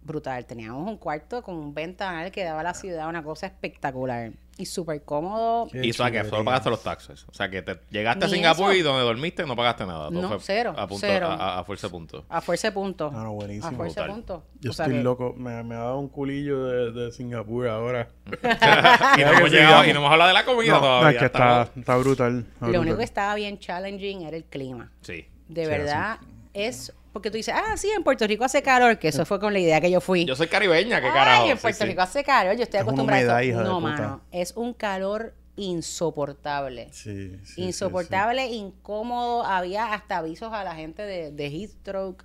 [0.00, 0.46] brutal.
[0.46, 4.32] Teníamos un cuarto con un ventanal que daba a la ciudad una cosa espectacular.
[4.58, 5.68] Y súper cómodo.
[5.70, 7.26] Qué Y o sea, que solo pagaste los taxes.
[7.28, 8.78] O sea, que te llegaste a Singapur eso.
[8.78, 10.08] y donde dormiste no pagaste nada.
[10.08, 11.28] Todo No, fue cero, A, punto, cero.
[11.28, 12.24] a, a- fuerza de puntos.
[12.30, 13.12] A fuerza de puntos.
[13.14, 13.68] Ah, no, buenísimo.
[13.68, 14.42] A fuerza de puntos.
[14.60, 15.34] Yo O sea estoy que- loco.
[15.36, 18.08] Me, me ha dado un culillo de, de Singapur ahora.
[19.18, 21.02] y, no hemos llegado, y no hemos hablado de la comida No, todavía.
[21.02, 22.46] no, es que está, está brutal.
[22.54, 24.90] está Lo único que estaba bien challenging era el clima.
[25.02, 25.26] Sí.
[25.48, 26.18] De Sí, verdad,
[26.54, 29.54] es porque tú dices, ah, sí, en Puerto Rico hace calor, que eso fue con
[29.54, 30.26] la idea que yo fui.
[30.26, 31.46] Yo soy caribeña, qué Ay, carajo.
[31.50, 31.84] en Sí, Puerto sí.
[31.86, 33.62] Rico hace calor, yo estoy Es una acostumbrada humedad, a eso.
[33.64, 36.88] No, mano, es un calor insoportable.
[36.92, 39.44] Sí, insoportable, incómodo.
[39.44, 42.24] Había hasta avisos a la gente de, de heat stroke.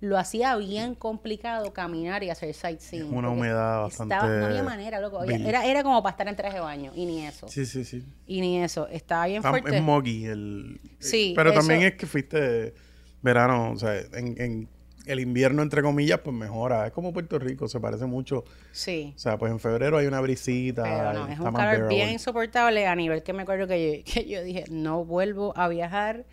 [0.00, 3.14] Lo hacía bien complicado caminar y hacer sightseeing.
[3.14, 5.22] Una humedad estaba- bastante no había manera, loco.
[5.22, 7.46] Era, era como para estar en traje de baño, y ni eso.
[7.46, 8.04] Sí, sí, sí.
[8.26, 8.88] Y ni eso.
[8.88, 9.76] Estaba bien Está- fuerte.
[9.76, 10.80] es moggy el...
[10.98, 12.74] Sí, Pero eso- también es que fuiste
[13.22, 14.68] verano, o sea, en, en
[15.06, 16.86] el invierno, entre comillas, pues mejora.
[16.86, 18.44] Es como Puerto Rico, se parece mucho.
[18.70, 19.12] Sí.
[19.16, 20.82] O sea, pues en febrero hay una brisita.
[20.84, 24.04] Pero no, es está un calor bien insoportable a nivel que me acuerdo que yo,
[24.12, 26.24] que yo dije, no vuelvo a viajar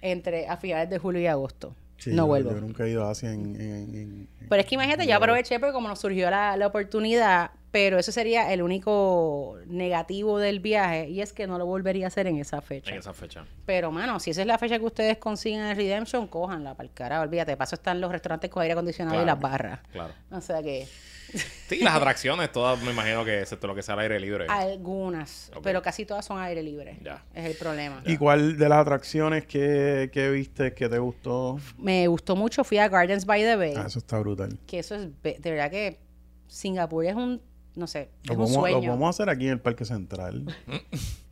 [0.00, 1.74] entre a finales de julio y agosto.
[1.98, 2.50] Sí, no yo- vuelvo.
[2.52, 3.54] Yo nunca he ido a Asia en...
[3.60, 3.94] en- en-
[4.40, 7.98] en- Pero es que imagínate, yo aproveché porque como nos surgió la, la oportunidad, pero
[7.98, 12.28] eso sería el único negativo del viaje y es que no lo volvería a hacer
[12.28, 12.92] en esa fecha.
[12.92, 13.44] En esa fecha.
[13.66, 16.94] Pero, mano, si esa es la fecha que ustedes consiguen el Redemption, cójanla para el
[16.94, 17.22] carajo.
[17.24, 19.80] Olvídate, de paso están los restaurantes con aire acondicionado y las barras.
[19.90, 20.14] Claro.
[20.30, 20.86] O sea que
[21.68, 24.46] Sí, las atracciones, todas me imagino que excepto lo que sea al aire libre.
[24.48, 26.96] algunas, pero casi todas son aire libre.
[27.02, 27.24] Ya.
[27.34, 28.04] Es el problema.
[28.06, 31.58] ¿Y cuál de las atracciones que, que viste que te gustó?
[31.76, 34.56] Me gustó mucho, fui a Gardens by the Bay, Ah, eso está brutal.
[34.64, 35.98] que eso es, de verdad que
[36.46, 37.42] Singapur es un,
[37.76, 38.90] no sé, es Lo un vamos, lo sueño.
[38.90, 40.44] vamos a hacer aquí en el Parque Central.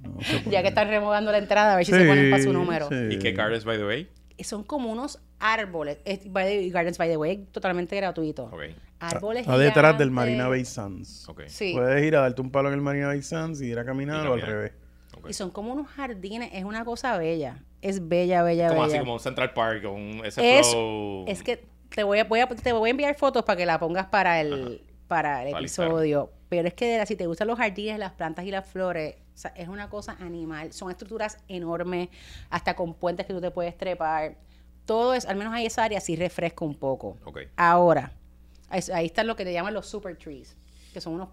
[0.02, 2.52] No sé Ya que están removando la entrada, a ver si se ponen para su
[2.52, 2.88] número.
[2.88, 2.96] sí.
[3.12, 4.08] ¿Y qué Gardens by the Way?
[4.36, 5.98] Y Son como unos árboles.
[6.04, 8.44] Es- by the- Gardens by the Way, totalmente gratuito.
[8.46, 8.62] Ok.
[8.98, 10.10] Árboles Está detrás del.
[10.10, 11.28] Marina Bay Sands.
[11.28, 11.42] Ok.
[11.46, 11.72] Sí.
[11.74, 14.24] Puedes ir a darte un palo en el Marina Bay Sands y ir a caminar
[14.24, 14.72] Y o al revés.
[15.16, 15.28] ok.
[15.30, 16.50] Y son como unos jardines.
[16.52, 17.62] Es una cosa bella.
[17.80, 18.92] Es bella, bella, Como bella.
[18.94, 21.24] así como un Central Park, con ese Es- flow.
[21.28, 23.78] Es que te voy a, voy a- te voy a enviar fotos para que la
[23.78, 26.30] pongas para el, para el episodio.
[26.48, 29.16] Pero es que de verdad, si te gustan los jardines, las plantas y las flores,
[29.34, 30.72] o sea, es una cosa animal.
[30.72, 32.08] Son estructuras enormes,
[32.50, 34.36] hasta con puentes que tú te puedes trepar.
[34.86, 37.18] Todo es, al menos ahí esa área sí refresca un poco.
[37.24, 37.40] Ok.
[37.56, 38.12] Ahora,
[38.72, 40.56] es- ahí están lo que le llaman los super trees,
[40.92, 41.28] que son unos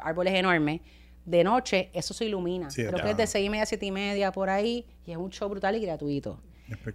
[0.00, 0.80] árboles enormes.
[1.24, 2.70] De noche, eso se ilumina.
[2.70, 3.04] Sí, Creo ya.
[3.04, 4.86] que es de seis y media, siete y media por ahí.
[5.04, 6.40] Y es un show brutal y gratuito.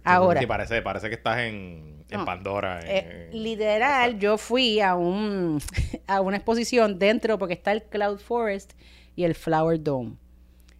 [0.04, 2.24] Ahora, Sí, parece, parece que estás en, en No.
[2.24, 2.80] Pandora.
[2.80, 5.58] en- eh, en- literal, yo fui a un
[6.06, 8.72] a una exposición dentro porque está el Cloud Forest
[9.16, 10.16] y el Flower Dome.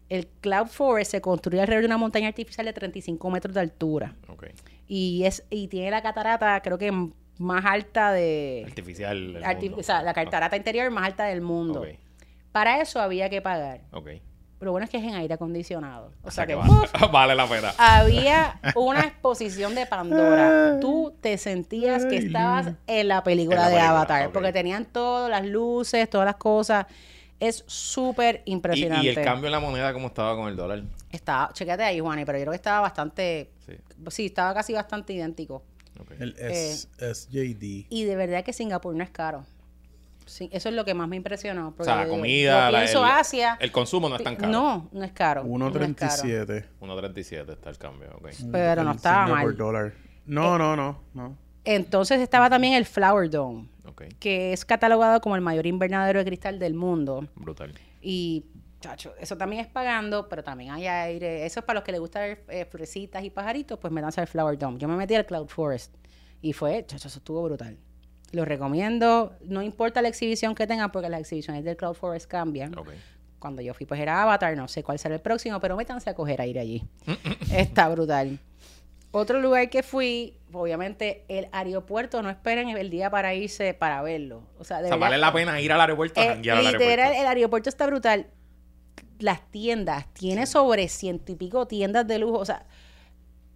[0.09, 4.15] El Cloud Forest se construye alrededor de una montaña artificial de 35 metros de altura
[4.29, 4.47] Ok.
[4.87, 6.93] y es y tiene la catarata, creo que
[7.39, 9.43] más alta de Artificial.
[9.43, 9.77] arti- mundo.
[9.79, 11.85] o sea, la catarata interior más alta del mundo.
[12.53, 13.81] Para eso había que pagar.
[13.91, 14.11] Ok.
[14.65, 16.11] Pero bueno es que es en aire acondicionado.
[16.23, 16.55] O, sea, que,
[17.13, 17.75] vale la pena.
[17.77, 20.81] había una exposición de Pandora.
[20.81, 24.87] Tú te sentías que estabas en la película En la de película, Avatar, porque tenían
[24.87, 26.87] todas las luces, todas las cosas.
[27.39, 29.05] Es súper impresionante.
[29.05, 30.83] y el cambio en la moneda, ¿cómo estaba con el dólar?
[31.11, 33.75] Estaba, chequete ahí, Juani, pero yo creo que estaba bastante, Sí.
[34.09, 35.63] sí, estaba casi bastante idéntico.
[36.19, 36.75] El Eh,
[37.13, 37.85] SJD.
[37.91, 39.45] Y de verdad que Singapur no es caro.
[40.27, 41.69] Sí, eso es lo que más me impresionó.
[41.69, 43.57] O porque sea, la comida, la- pienso el, Asia.
[43.61, 44.51] el consumo no es tan caro.
[44.53, 45.45] No, no es caro.
[45.45, 45.73] no es caro.
[45.73, 46.65] 1.37.
[46.81, 48.29] 1.37 está el cambio, ok.
[48.53, 49.57] Pero no El estaba mal.
[49.57, 49.87] dollar.
[49.89, 49.93] Eh,
[50.27, 51.37] No, no, no, no.
[51.65, 53.69] Entonces estaba también el Flower Dome.
[54.19, 57.29] Que es catalogado como el mayor invernadero de cristal del mundo.
[57.37, 57.73] Brutal.
[58.03, 58.45] Y,
[58.81, 61.47] chacho, eso también es pagando, pero también hay aire.
[61.47, 64.27] Eso es para los que les gustan ver, eh, florecitas y pajaritos, pues métanse al
[64.27, 64.79] Flower Dome.
[64.79, 65.95] Yo me metí al Cloud Forest
[66.43, 67.79] y fue, chacho, eso estuvo brutal.
[68.35, 72.75] Lo recomiendo, no importa la exhibición que tengan, porque las exhibiciones del Cloud Forest cambian.
[73.39, 76.15] Cuando yo fui, pues era Avatar, no sé cuál será el próximo, pero métanse a
[76.15, 76.83] coger aire allí.
[77.53, 78.39] Está brutal.
[79.13, 84.43] Otro lugar que fui, obviamente, el aeropuerto, no esperen el día para irse para verlo.
[84.59, 86.57] O sea, de O sea, verdad, vale la pena ir al aeropuerto a eh, janguear
[86.59, 87.21] al literal, aeropuerto.
[87.21, 88.27] el aeropuerto está brutal.
[89.21, 92.39] Las tiendas, tiene sobre ciento y pico tiendas de lujo.
[92.39, 92.67] O sea,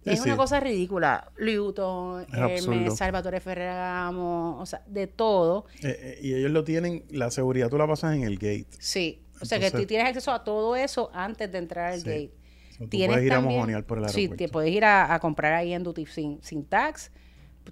[0.05, 0.29] es sí.
[0.29, 1.31] una cosa ridícula.
[1.37, 2.21] Absurdo.
[2.31, 5.65] Hermes, Salvatore Ferragamo, o sea, de todo.
[5.83, 8.67] Eh, eh, y ellos lo tienen, la seguridad tú la pasas en el gate.
[8.79, 9.21] Sí.
[9.41, 12.05] O sea, que tú tienes acceso a todo eso antes de entrar al Sí.
[12.09, 12.31] gate.
[12.31, 14.43] O sea, tú Tienes puedes ir a también- mojonear por el Sí, aeropuerto.
[14.45, 17.11] te puedes ir a, a comprar ahí en Duty sin, sin tax.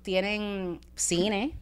[0.01, 1.53] Tienen cine,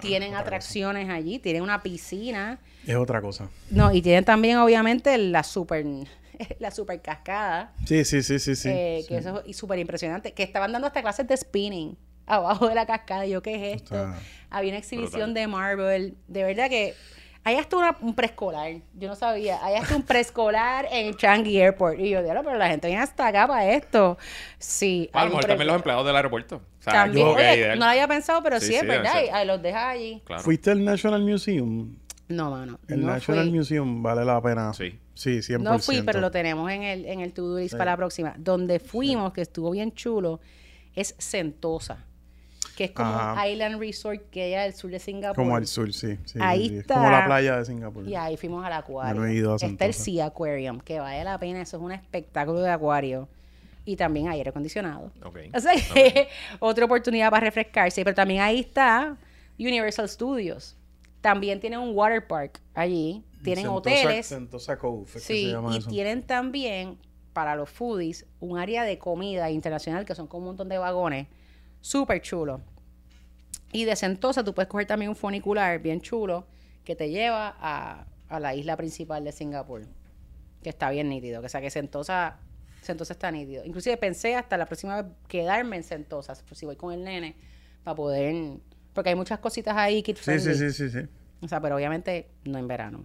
[0.00, 0.40] tienen cosa.
[0.42, 2.58] atracciones allí, tienen una piscina.
[2.86, 3.48] Es otra cosa.
[3.70, 5.84] No, y tienen también, obviamente, la super,
[6.58, 8.68] la super cascada, Sí, sí, sí, sí, sí.
[8.68, 9.08] eh, sí.
[9.08, 12.86] que eso es súper impresionante, que estaban dando hasta clases de spinning abajo de la
[12.86, 13.26] cascada.
[13.26, 13.94] Y yo, ¿qué es esto?
[13.94, 14.18] Está-
[14.50, 15.34] Había una exhibición brutal.
[15.34, 16.16] de Marvel.
[16.28, 16.94] De verdad que
[17.42, 18.72] hay hasta una- un preescolar.
[18.94, 19.58] Yo no sabía.
[19.64, 21.98] Hay hasta un preescolar en Changi Airport.
[21.98, 24.18] Y yo, diablo, pero la gente viene hasta acá para esto.
[24.58, 25.08] Sí.
[25.12, 26.56] A lo mejor también los empleados del aeropuerto.
[26.56, 29.42] O sea, También, yo oye, no lo había pensado, pero sí, Sí, es sí, verdad.
[29.42, 30.22] y los dejas allí.
[30.24, 30.42] Claro.
[30.42, 31.96] ¿Fuiste al National Museum?
[32.30, 32.78] No, mano.
[32.88, 33.58] El no National fui.
[33.58, 34.72] Museum vale la pena.
[34.72, 34.98] Sí.
[35.14, 35.58] Sí, 100%.
[35.60, 37.76] No fui, pero lo tenemos en el, en el to-do list Sí.
[37.76, 38.34] para la próxima.
[38.38, 40.40] Donde fuimos, que estuvo bien chulo,
[40.94, 42.04] es Sentosa.
[42.76, 43.42] Que es como Ajá.
[43.42, 45.36] un island resort que hay al sur de Singapur.
[45.36, 46.16] Como al sur, sí.
[46.24, 46.94] sí, Ahí está.
[46.94, 48.08] Como la playa de Singapur.
[48.08, 49.20] Y ahí fuimos al acuario.
[49.20, 49.92] No he ido a Está el.
[49.92, 51.60] Sea Aquarium, que vale la pena.
[51.60, 53.28] Eso es un espectáculo de acuario.
[53.84, 55.10] Y también hay aire acondicionado.
[55.24, 55.38] Ok.
[55.54, 56.28] O sea que
[56.60, 58.02] otra oportunidad para refrescarse.
[58.04, 59.16] Pero también ahí está
[59.58, 60.76] Universal Studios.
[61.20, 63.24] También tienen un water park allí.
[63.42, 64.26] Tienen Sentosa- hoteles.
[64.26, 65.88] Sentosa Cove, es que se Sí, llama y eso.
[65.90, 66.98] tienen también
[67.32, 71.26] para los foodies un área de comida internacional que son como un montón de vagones.
[71.80, 72.60] Súper chulo.
[73.72, 76.46] Y de Sentosa tú puedes coger también un funicular bien chulo
[76.84, 79.86] que te lleva a, a la isla principal de Singapur.
[80.62, 81.40] Que está bien nítido.
[81.40, 82.38] Que o sea que Sentosa,
[82.82, 83.64] Sentosa está nítido.
[83.64, 87.36] Inclusive pensé hasta la próxima vez quedarme en Sentosa, si voy con el nene,
[87.84, 88.58] para poder...
[88.92, 90.54] Porque hay muchas cositas ahí, kid Sí, friendly.
[90.54, 91.06] sí, sí, sí, sí.
[91.42, 93.04] O sea, pero obviamente no en verano.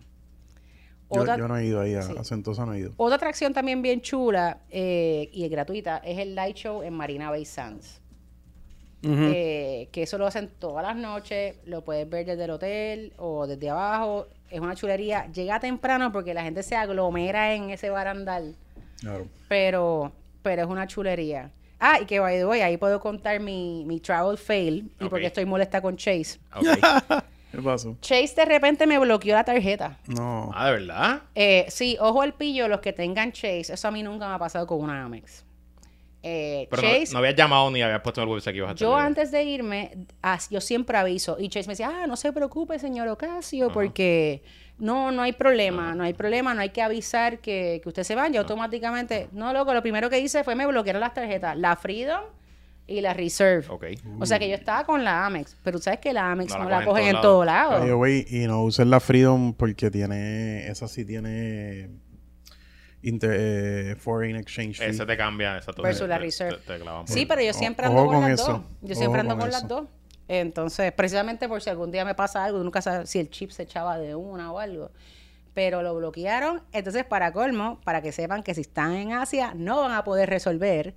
[1.11, 2.13] Yo, Otra- yo no he ido ahí, a, Sí.
[2.17, 2.93] a Sentosa no he ido.
[2.97, 7.29] otra atracción también bien chula eh, y es gratuita es el Light Show en Marina
[7.29, 8.01] Bay Sands.
[9.07, 13.45] Eh, que eso lo hacen todas las noches, lo puedes ver desde el hotel o
[13.45, 14.27] desde abajo.
[14.49, 15.31] Es una chulería.
[15.31, 18.55] Llega temprano porque la gente se aglomera en ese barandal,
[18.99, 19.27] Claro.
[19.47, 21.51] pero, pero es una chulería.
[21.87, 25.09] Ah, y que by the way, ahí puedo contar mi, mi travel fail y Ok.
[25.11, 26.39] porque estoy molesta con Chase.
[27.51, 27.95] ¿Qué pasó?
[28.01, 29.97] Chase de repente me bloqueó la tarjeta.
[30.07, 30.49] No.
[30.55, 31.21] Ah, ¿de verdad?
[31.35, 34.39] Eh, sí, ojo al pillo, los que tengan Chase, eso a mí nunca me ha
[34.39, 35.45] pasado con una Amex.
[36.27, 38.71] Eh, Pero no- Chase, no, habías llamado ni habías puesto en el website que ibas
[38.71, 39.05] a yo tener.
[39.05, 39.91] antes de irme,
[40.49, 41.37] yo siempre aviso.
[41.39, 44.41] Y Chase me decía, ah, no se preocupe, señor Ocasio, porque
[44.79, 48.15] no, no hay problema, no hay problema, no hay que avisar que, que usted se
[48.15, 49.27] vaya automáticamente.
[49.33, 51.55] No, loco, lo primero que hice fue me bloquearon las tarjetas.
[51.57, 52.23] La Freedom,
[52.87, 53.65] y la Reserve.
[53.69, 53.85] Ok.
[54.19, 56.69] O sea que yo estaba con la Amex, pero sabes que la Amex No no,
[56.69, 57.81] la la cogen cogen en todos lados.
[57.81, 61.89] Oye, güey, y no usen la Freedom porque tiene, esa sí tiene
[63.07, 64.85] inter- eh, foreign exchange fee.
[64.87, 65.57] Ese te cambia.
[65.57, 65.81] Exacto.
[65.81, 66.57] Versus la Reserve.
[66.57, 68.51] te- te clavan Sí, pero yo siempre ojo ando con, con las eso.
[68.51, 68.61] dos.
[68.81, 69.87] Yo Ojo siempre ando con las dos.
[70.27, 73.63] Entonces, precisamente por si algún día me pasa algo, nunca sabes si el chip se
[73.63, 74.91] echaba de una o algo.
[75.53, 76.61] Pero lo bloquearon.
[76.73, 80.29] Entonces, para colmo, para que sepan que si están en Asia, no van a poder
[80.29, 80.95] resolver.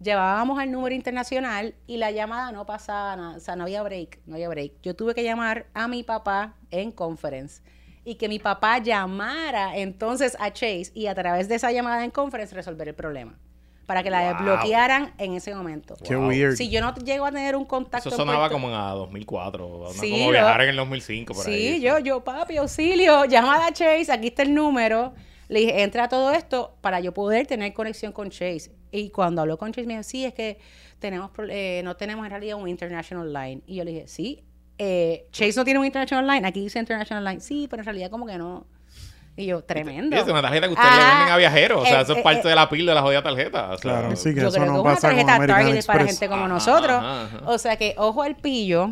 [0.00, 3.36] Llevábamos al número internacional y la llamada no pasaba nada.
[3.36, 4.74] O sea, no había break, no había break.
[4.82, 7.60] Yo tuve que llamar a mi papá en conference
[8.08, 12.10] y que mi papá llamara entonces a Chase y a través de esa llamada en
[12.10, 13.38] conference resolver el problema.
[13.86, 14.32] Para que la Wow.
[14.34, 15.94] desbloquearan en ese momento.
[16.04, 16.28] Qué Wow.
[16.28, 16.56] weird.
[16.56, 18.08] Si yo no llego a tener un contacto.
[18.08, 19.66] Eso en sonaba Puerto- como en a 2004.
[19.68, 19.92] ¿no?
[19.92, 21.80] Sí, como viajar en el 2005 por sí, ahí.
[21.80, 25.14] yo, yo, papi, auxilio, llama a Chase, aquí está el número.
[25.48, 28.72] Le dije, entra a todo esto para yo poder tener conexión con Chase.
[28.90, 30.58] Y cuando habló con Chase, me dijo, sí, es que
[30.98, 33.62] tenemos eh, no tenemos en realidad un international line.
[33.66, 34.44] Y yo le dije, sí,
[34.78, 37.40] eh, Chase no tiene un international line, aquí dice international line.
[37.40, 38.64] Sí, pero en realidad como que no.
[39.36, 40.16] Y yo, tremendo.
[40.16, 41.82] Es una tarjeta que ustedes le Ah, venden a viajeros.
[41.82, 43.66] O sea, eh, eso es eh, parte eh, de la pila de la jodida tarjeta.
[43.70, 45.64] O sea, Claro, sí que yo eso creo que no es una pasa tarjeta American
[45.66, 46.90] Target para gente como Ajá, nosotros.
[46.90, 47.38] ajá, ajá.
[47.46, 48.90] O sea que, ojo al pillo,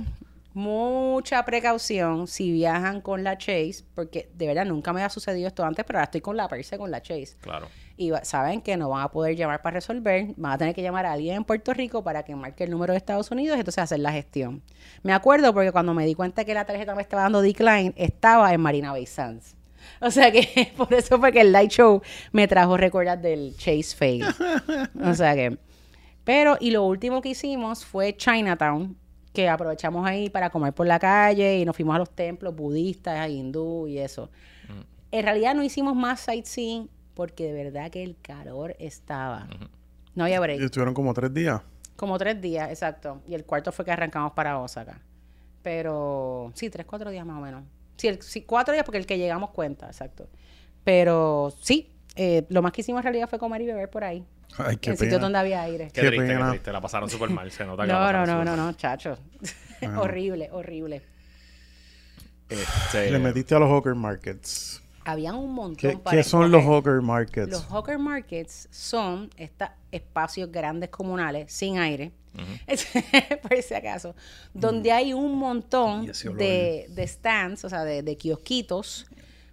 [0.56, 5.62] mucha precaución si viajan con la Chase, porque de verdad nunca me ha sucedido esto
[5.64, 7.36] antes, pero ahora estoy con la Perse, con la Chase.
[7.42, 7.68] Claro.
[7.98, 10.80] Y va- saben que no van a poder llamar para resolver, van a tener que
[10.82, 13.60] llamar a alguien en Puerto Rico para que marque el número de Estados Unidos y
[13.60, 14.62] entonces hacer la gestión.
[15.02, 18.52] Me acuerdo porque cuando me di cuenta que la tarjeta me estaba dando decline, estaba
[18.54, 19.54] en Marina Bay Sands.
[20.00, 22.00] O sea que por eso fue que el light show
[22.32, 24.24] me trajo recuerdas del Chase Fail.
[25.04, 25.58] O sea que.
[26.24, 28.96] Pero, y lo último que hicimos fue Chinatown,
[29.36, 33.28] que aprovechamos ahí para comer por la calle y nos fuimos a los templos budistas,
[33.28, 34.30] hindú y eso.
[35.10, 39.46] En realidad no hicimos más sightseeing porque de verdad que el calor estaba.
[40.14, 40.58] No había break.
[40.60, 41.60] Y estuvieron como tres días.
[41.96, 43.20] Como tres días, exacto.
[43.28, 45.02] Y el cuarto fue que arrancamos para Osaka.
[45.62, 47.62] Pero sí, tres, cuatro días más o menos.
[47.96, 50.28] Sí, el- sí, cuatro días porque el que llegamos cuenta, exacto.
[50.82, 54.24] Pero sí, eh, lo más que hicimos en realidad fue comer y beber por ahí.
[54.58, 55.88] Ay, qué en sitios donde había aire.
[55.92, 56.50] Qué, Qué triste, qué pena.
[56.50, 56.72] triste.
[56.72, 57.50] La pasaron súper mal.
[57.50, 59.18] Se nota que la No, no, no, no, no, chacho.
[59.82, 60.00] Ajá.
[60.00, 61.02] horrible, horrible.
[62.48, 64.82] Este, Le metiste a los hawker markets.
[65.04, 67.50] Habían un montón ¿Qué, para qué son los hawker markets?
[67.50, 72.12] Los hawker markets son estos espacios grandes comunales sin aire,
[73.42, 74.16] por si acaso,
[74.52, 79.06] donde hay un montón de stands, o sea, de, de kiosquitos,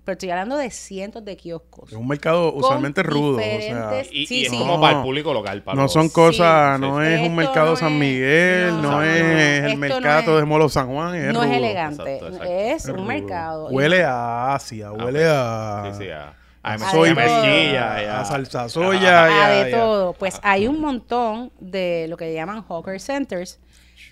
[0.06, 1.92] pero estoy hablando de cientos de kioscos.
[1.92, 3.38] Es un mercado usualmente rudo.
[3.38, 4.58] O sea, y, y Sí, es sí.
[4.58, 4.82] como No.
[4.82, 5.62] para el público local.
[5.64, 7.08] Para no los- son cosas, sí, no sí.
[7.08, 9.68] es un mercado no San Miguel, no, no, no, es no.
[9.70, 11.44] el mercado es- de Molo San Juan, es no rudo.
[11.52, 12.54] es elegante, Exacto, exacto.
[12.54, 13.68] es Es un mercado.
[13.70, 18.26] Huele a Asia, huele a, Sí, sí, a, a, a a soya, mezquilla, y a
[18.26, 19.78] salsa a- soya, Ah, ya, de ya.
[19.78, 20.14] todo.
[20.14, 23.60] Pues hay un montón de lo que llaman hawker centers.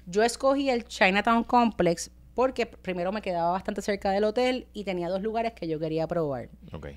[0.06, 5.10] Yo escogí el Chinatown Complex porque primero me quedaba bastante cerca del hotel y tenía
[5.10, 6.50] dos lugares que yo quería probar.
[6.72, 6.88] Ok.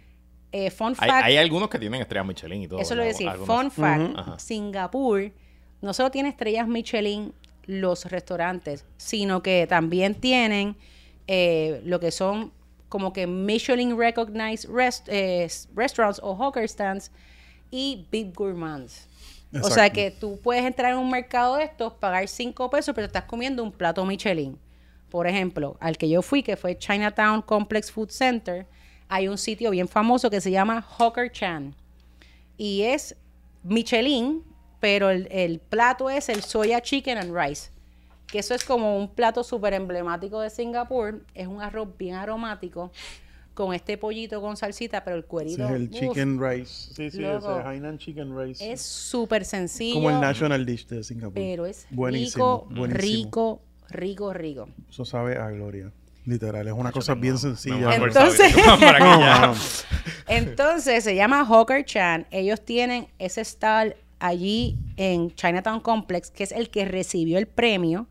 [0.53, 2.79] Eh, fun Hay, fact, hay algunos que tienen estrellas Michelin y todo.
[2.79, 3.29] eso lo voy a decir.
[3.29, 4.39] Algunos- Fun fact, Ajá.
[4.39, 5.33] Singapur
[5.83, 7.33] no solo tiene estrellas Michelin
[7.67, 10.77] los restaurantes, sino que también tienen
[11.27, 12.53] eh, lo que son
[12.91, 17.11] como que Michelin recognized rest- eh, restaurants o hawker stands
[17.71, 19.09] y big gourmands.
[19.53, 19.75] O Exacto.
[19.75, 23.17] sea que tú puedes entrar en un mercado de estos, pagar 5 pesos, pero te
[23.19, 24.59] estás comiendo un plato Michelin.
[25.15, 28.67] Por ejemplo, al que yo fui, que fue Chinatown Complex Food Center,
[29.07, 31.73] hay un sitio bien famoso que se llama Hawker Chan.
[32.57, 33.15] Y es
[33.63, 34.43] Michelin,
[34.81, 37.71] pero el, el plato es el soya chicken and rice.
[38.27, 41.25] Que eso es como un plato súper emblemático de Singapur.
[41.33, 42.91] Es un arroz bien aromático
[43.55, 45.65] con este pollito con salsita, pero el cuerito.
[45.65, 46.93] es el uf, chicken rice.
[46.93, 47.53] Sí, sí, Loco.
[47.53, 48.73] ese es Hainan chicken rice.
[48.73, 49.95] es súper sencillo.
[49.95, 51.35] como el national dish de Singapur.
[51.35, 53.01] Pero es buenísimo, rico, buenísimo.
[53.25, 54.69] rico, rico, rico.
[54.89, 55.93] Eso sabe a gloria.
[56.27, 57.95] Literal, es una cosa bien sencilla.
[60.29, 62.27] Entonces- se llama Hawker Chan.
[62.31, 68.07] Ellos tienen ese stall allí en Chinatown Complex, que es el que recibió el premio.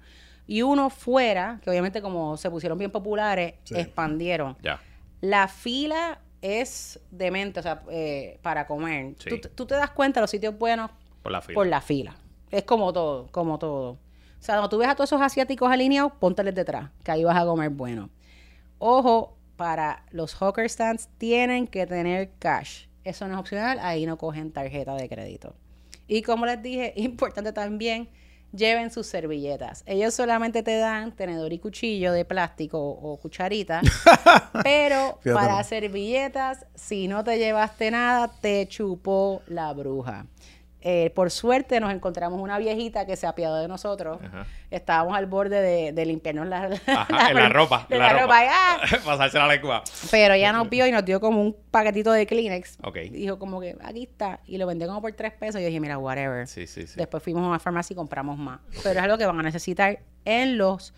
[0.46, 3.76] Y uno fuera, que obviamente como se pusieron bien populares, Sí.
[3.78, 4.58] expandieron.
[4.62, 4.82] Ya.
[5.22, 9.16] La fila es demente, o sea, eh, para comer.
[9.20, 9.30] Sí.
[9.30, 11.54] Tú, tú te das cuenta los sitios buenos Por la fila.
[11.56, 12.16] por la fila.
[12.52, 13.98] Es como todo, como todo.
[14.44, 17.38] O sea, cuando tú ves a todos esos asiáticos alineados, pónteles detrás, que ahí vas
[17.38, 18.10] a comer bueno.
[18.78, 22.88] Ojo, para los hawker stands tienen que tener cash.
[23.06, 25.56] Eso no es opcional, ahí no cogen tarjeta de crédito.
[26.10, 28.10] Y como les dije, importante también,
[28.52, 29.82] lleven sus servilletas.
[29.86, 33.80] Ellos solamente te dan tenedor y cuchillo de plástico o, o cucharita,
[34.62, 35.34] pero Fíjate.
[35.34, 40.26] para servilletas, si no te llevaste nada, te chupó la bruja.
[40.86, 44.20] Eh, por suerte nos encontramos una viejita que se apiadó de nosotros.
[44.22, 44.46] Ajá.
[44.70, 47.88] Estábamos al borde de, de limpiarnos la, Ajá, en la ropa.
[47.90, 48.40] la, la ropa.
[48.50, 48.78] ¡ah!
[49.06, 49.84] Pasarse la lengua.
[50.12, 52.78] Pero ella nos vio y nos dio como un paquetito de Kleenex.
[52.84, 52.98] Ok.
[52.98, 54.42] Y dijo como que, aquí está.
[54.46, 55.62] Y lo vendió como por tres pesos.
[55.62, 56.48] Y yo dije, mira, whatever.
[56.48, 56.96] Sí, sí, sí.
[56.98, 58.60] Después fuimos a una farmacia y compramos más.
[58.84, 60.94] Pero es algo que van a necesitar en los,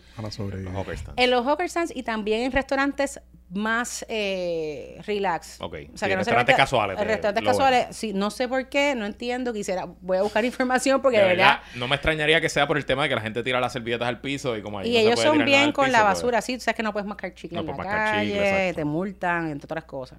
[1.17, 3.19] en los hawker stands y también en restaurantes
[3.51, 5.61] más eh, relax.
[5.61, 5.73] Ok.
[5.73, 7.88] O Sí, sea, que no restaurantes casuales Restaurantes casuales.
[7.95, 9.53] Sí, no sé por qué, no entiendo.
[9.53, 11.75] Quisiera, voy a buscar información porque De de, verdad, verdad.
[11.75, 14.07] no me extrañaría que sea por el tema de que la gente tira las servilletas
[14.07, 15.97] al piso y como ahí Y no se ellos puede son tirar bien con piso,
[15.97, 16.55] la pues- basura, sí.
[16.57, 18.85] Tú sabes que no puedes mascar chicle No en la puedes mascar chicle, calle, te
[18.85, 20.17] multan, entre otras cosas.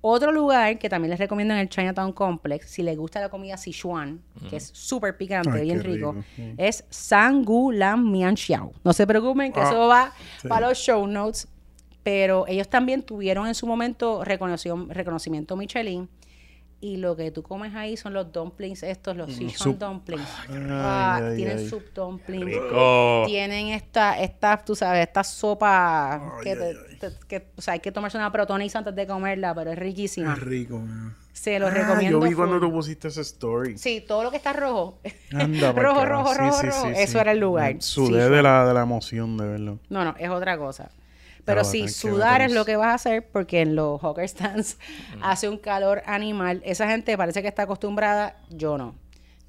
[0.00, 3.56] Otro lugar que también les recomiendo en el Chinatown Complex, si les gusta la comida
[3.56, 6.14] Sichuan, que es súper picante, Ay, bien rico,
[6.56, 8.72] es Sangu Lam Mian Xiao.
[8.84, 10.46] No se preocupen que Ah, eso va sí.
[10.48, 11.48] para los show notes,
[12.04, 16.08] pero ellos también tuvieron en su momento reconocimiento Michelin.
[16.78, 19.78] Y lo que tú comes ahí son los dumplings estos, los Sichuan sup.
[19.78, 20.28] dumplings.
[20.48, 21.68] Ay, Ah, ay, tienen ay.
[21.68, 23.22] soup dumplings Rico.
[23.26, 26.76] tienen esta, esta, tú sabes, esta sopa que, te-
[27.26, 30.34] que, o sea, hay que tomarse una protoniza antes de comerla, pero es riquísima.
[30.34, 31.14] Es rico, man.
[31.32, 32.20] Se los Ah, recomiendo.
[32.20, 33.78] Yo vi cuando tú pusiste esa story.
[33.78, 35.00] Sí, todo lo que está rojo.
[35.32, 36.86] Anda rojo, rojo, Sí, rojo, sí, rojo.
[36.88, 37.76] sí, Eso era el lugar.
[37.80, 39.78] Sudé de la, de la emoción de verlo.
[39.88, 40.90] No, no, es otra cosa.
[41.46, 44.78] Pero Pero sí, sudar es lo que vas a hacer porque en los hawker stands
[45.22, 46.60] hace un calor animal.
[46.64, 48.96] Esa gente parece que está acostumbrada, yo no.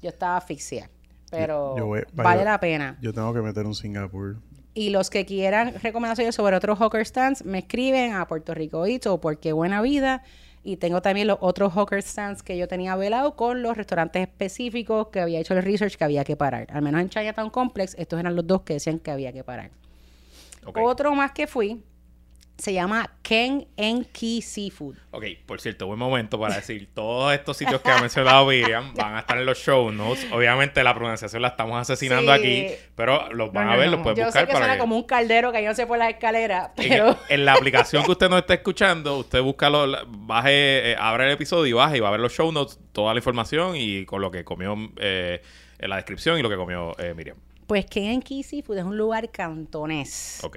[0.00, 0.88] Yo estaba asfixiada.
[1.30, 2.96] Pero Yo voy- vale la pena.
[3.02, 4.36] Yo tengo que meter un Singapur.
[4.74, 9.08] Y los que quieran recomendaciones sobre otros hawker stands, me escriben a Puerto Rico Eats
[9.08, 10.22] o Porque Buena Vida.
[10.62, 15.08] Y tengo también los otros hawker stands que yo tenía velado con los restaurantes específicos
[15.08, 16.68] que había hecho el research que había que parar.
[16.70, 19.70] Al menos en Chinatown Complex, estos eran los dos que decían que había que parar.
[20.76, 21.82] Otro más que fui
[22.56, 24.96] se llama Ken Enki Seafood.
[25.12, 29.14] Ok, por cierto, buen momento para decir, todos estos sitios que ha mencionado Miriam van
[29.14, 30.26] a estar en los show notes.
[30.32, 32.40] Obviamente la pronunciación la estamos asesinando Sí.
[32.40, 33.92] aquí, pero los van No, a ver, no.
[33.92, 36.10] los puedes Yo buscar sé que para suena que- como un caldero cayéndose por la
[36.10, 37.16] escalera, pero...
[37.28, 41.26] en la aplicación que usted no esté escuchando, usted busca, lo- la- baje, eh, abre
[41.26, 44.04] el episodio y baje y va a ver los show notes, toda la información y
[44.04, 45.40] con lo que comió eh,
[45.78, 47.36] en la descripción y lo que comió eh, Miriam.
[47.68, 50.40] Pues Ken Enki Seafood es un lugar cantonés.
[50.42, 50.56] Ok.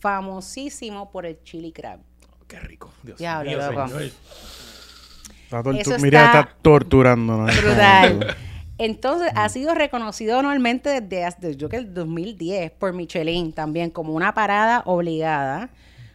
[0.00, 2.00] famosísimo por el chili crab.
[2.48, 2.92] Qué rico.
[3.02, 3.88] Dios Diablo, mío, loco.
[3.88, 4.02] señor.
[4.02, 7.56] Está tortu- Eso Mira, está está torturándonos.
[7.62, 8.36] Brutal.
[8.78, 14.14] Entonces, ha sido reconocido anualmente desde, desde yo que el 2010 por Michelin también como
[14.14, 15.70] una parada obligada.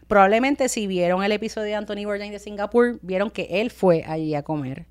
[0.07, 4.35] Probablemente si vieron el episodio de Anthony Bourdain de Singapur, vieron que él fue allí
[4.35, 4.85] a comer.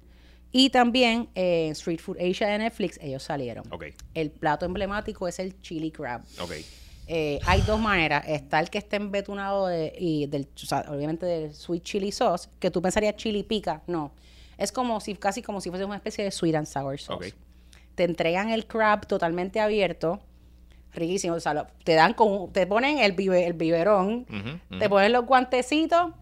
[0.56, 3.64] Y también eh, en Street Food Asia de Netflix, ellos salieron.
[4.14, 6.22] El plato emblemático es el chili crab.
[7.08, 8.24] Eh, hay dos maneras.
[8.28, 12.48] Está el que está embetunado de, y del, o sea, obviamente del sweet chili sauce,
[12.60, 13.82] que tú pensarías chili pica.
[13.88, 14.12] No.
[14.56, 17.34] Es como si, casi como si fuese una especie de sweet and sour sauce.
[17.96, 20.20] Te entregan el crab totalmente abierto.
[20.92, 21.34] Riquísimo.
[21.34, 24.24] O sea, lo- te dan con, te ponen el, bibe- el biberón,
[24.78, 26.12] te ponen los guantecitos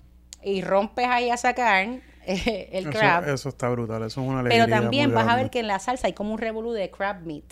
[0.42, 3.28] y rompes ahí a sacar eh, el crab.
[3.28, 4.02] eso está brutal.
[4.04, 6.32] Eso es una alegría Pero también vas a ver que en la salsa hay como
[6.32, 7.44] un revolú de crab meat.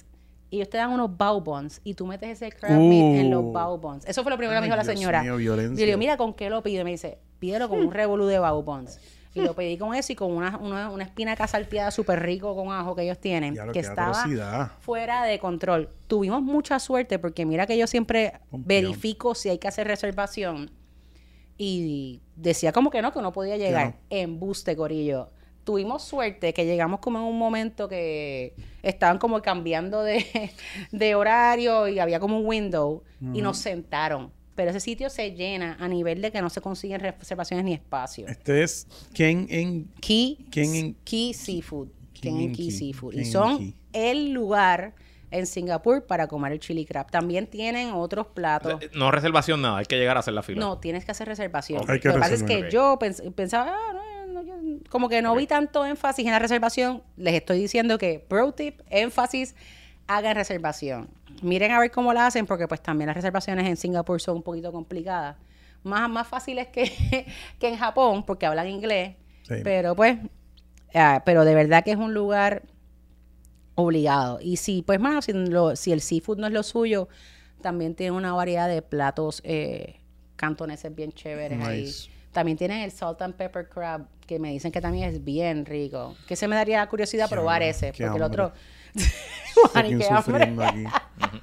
[0.52, 2.88] Y ellos te dan unos bao buns y tú metes ese crab Uh.
[2.88, 4.04] meat en los bao buns.
[4.06, 5.22] Eso fue lo primero que me dijo la señora.
[5.22, 5.80] mío, Yo violencia.
[5.80, 6.80] le digo, mira, ¿con qué lo pido?
[6.80, 8.98] Y me dice, pídelo con un revolú de bao buns.
[9.32, 12.72] Y lo pedí con eso y con una, una, una espinaca salteada súper rico con
[12.72, 13.54] ajo que ellos tienen.
[13.72, 14.72] Que estaba atrocidad.
[14.80, 15.88] fuera de control.
[16.08, 20.72] Tuvimos mucha suerte porque mira que yo siempre verifico si hay que hacer reservación.
[21.62, 23.98] Y decía como que no, que no podía llegar.
[24.08, 25.28] Embuste, Corillo.
[25.62, 30.24] Tuvimos suerte que llegamos como en un momento que estaban como cambiando de,
[30.90, 33.02] de horario y había como un window
[33.34, 34.32] y nos sentaron.
[34.54, 38.26] Pero ese sitio se llena a nivel de que no se consiguen reservaciones ni espacio.
[38.26, 39.84] Este es Ken en...
[40.00, 41.88] Key, Ken en- Key Seafood.
[42.14, 42.70] Ken Ken en Key Key.
[42.70, 43.10] Seafood.
[43.10, 44.94] Ken Y en son el lugar
[45.30, 47.10] en Singapur para comer el chili crab.
[47.10, 48.80] También tienen otros platos.
[48.94, 50.60] No reservación nada, hay que llegar a hacer la fila.
[50.60, 51.84] No, tienes que hacer reservación.
[51.86, 53.92] Que Lo que pasa es que yo pens- pensaba, ah,
[54.26, 54.54] no, no, yo-
[54.88, 57.02] como que no vi tanto énfasis en la reservación.
[57.16, 59.54] Les estoy diciendo que, pro tip, énfasis,
[60.06, 61.08] hagan reservación.
[61.42, 64.42] Miren a ver cómo la hacen, porque pues también las reservaciones en Singapur son un
[64.42, 65.36] poquito complicadas.
[65.84, 66.82] Más, más fáciles que,
[67.58, 69.14] que en Japón, porque hablan inglés.
[69.48, 69.54] Sí.
[69.64, 70.18] Pero pues,
[70.94, 72.62] ah, pero de verdad que es un lugar
[73.80, 74.38] obligado.
[74.40, 77.08] Y si, pues, mano, si, lo- si el seafood no es lo suyo,
[77.60, 79.96] también tiene una variedad de platos eh,
[80.36, 81.92] cantoneses bien chéveres ahí.
[82.32, 86.16] También tienen el salt and pepper crab, que me dicen que también es bien rico.
[86.28, 88.52] Que se me daría curiosidad probar ese, porque el otro...
[89.72, 90.04] Fucking qué
[90.64, 90.84] aquí.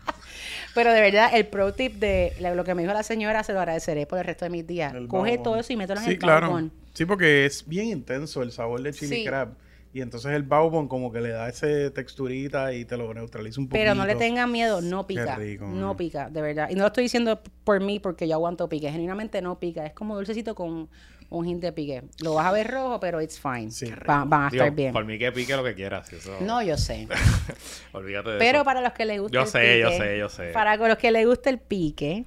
[0.73, 3.59] Pero de verdad, el pro tip de lo que me dijo la señora, se lo
[3.59, 4.93] agradeceré por el resto de mis días.
[4.93, 6.69] El Coge todo eso y mételo en Sí, el claro.
[6.93, 9.25] Sí, porque es bien intenso el sabor del chili Sí.
[9.25, 9.49] crab.
[9.93, 13.67] Y entonces el baubon como que le da ese texturita y te lo neutraliza un
[13.67, 13.79] poquito.
[13.81, 15.35] Pero no le tengan miedo, no pica.
[15.35, 15.97] rico, no man.
[15.97, 16.69] pica, de verdad.
[16.69, 18.91] Y no lo estoy diciendo por mí porque yo aguanto pique.
[18.91, 19.85] Genuinamente no pica.
[19.85, 20.89] Es como dulcecito con
[21.29, 22.03] un hint de pique.
[22.21, 23.71] Lo vas a ver rojo, pero it's fine.
[23.71, 23.87] Sí.
[24.07, 24.93] Va- van a Digo, estar bien.
[24.93, 26.11] Por mí que pique lo que quieras.
[26.13, 27.07] Eso, No, yo sé.
[27.93, 28.65] Olvídate de Pero eso.
[28.65, 30.51] para los que les gusta Yo el sé, pique, yo sé, yo sé.
[30.51, 32.25] Para los que les gusta el pique,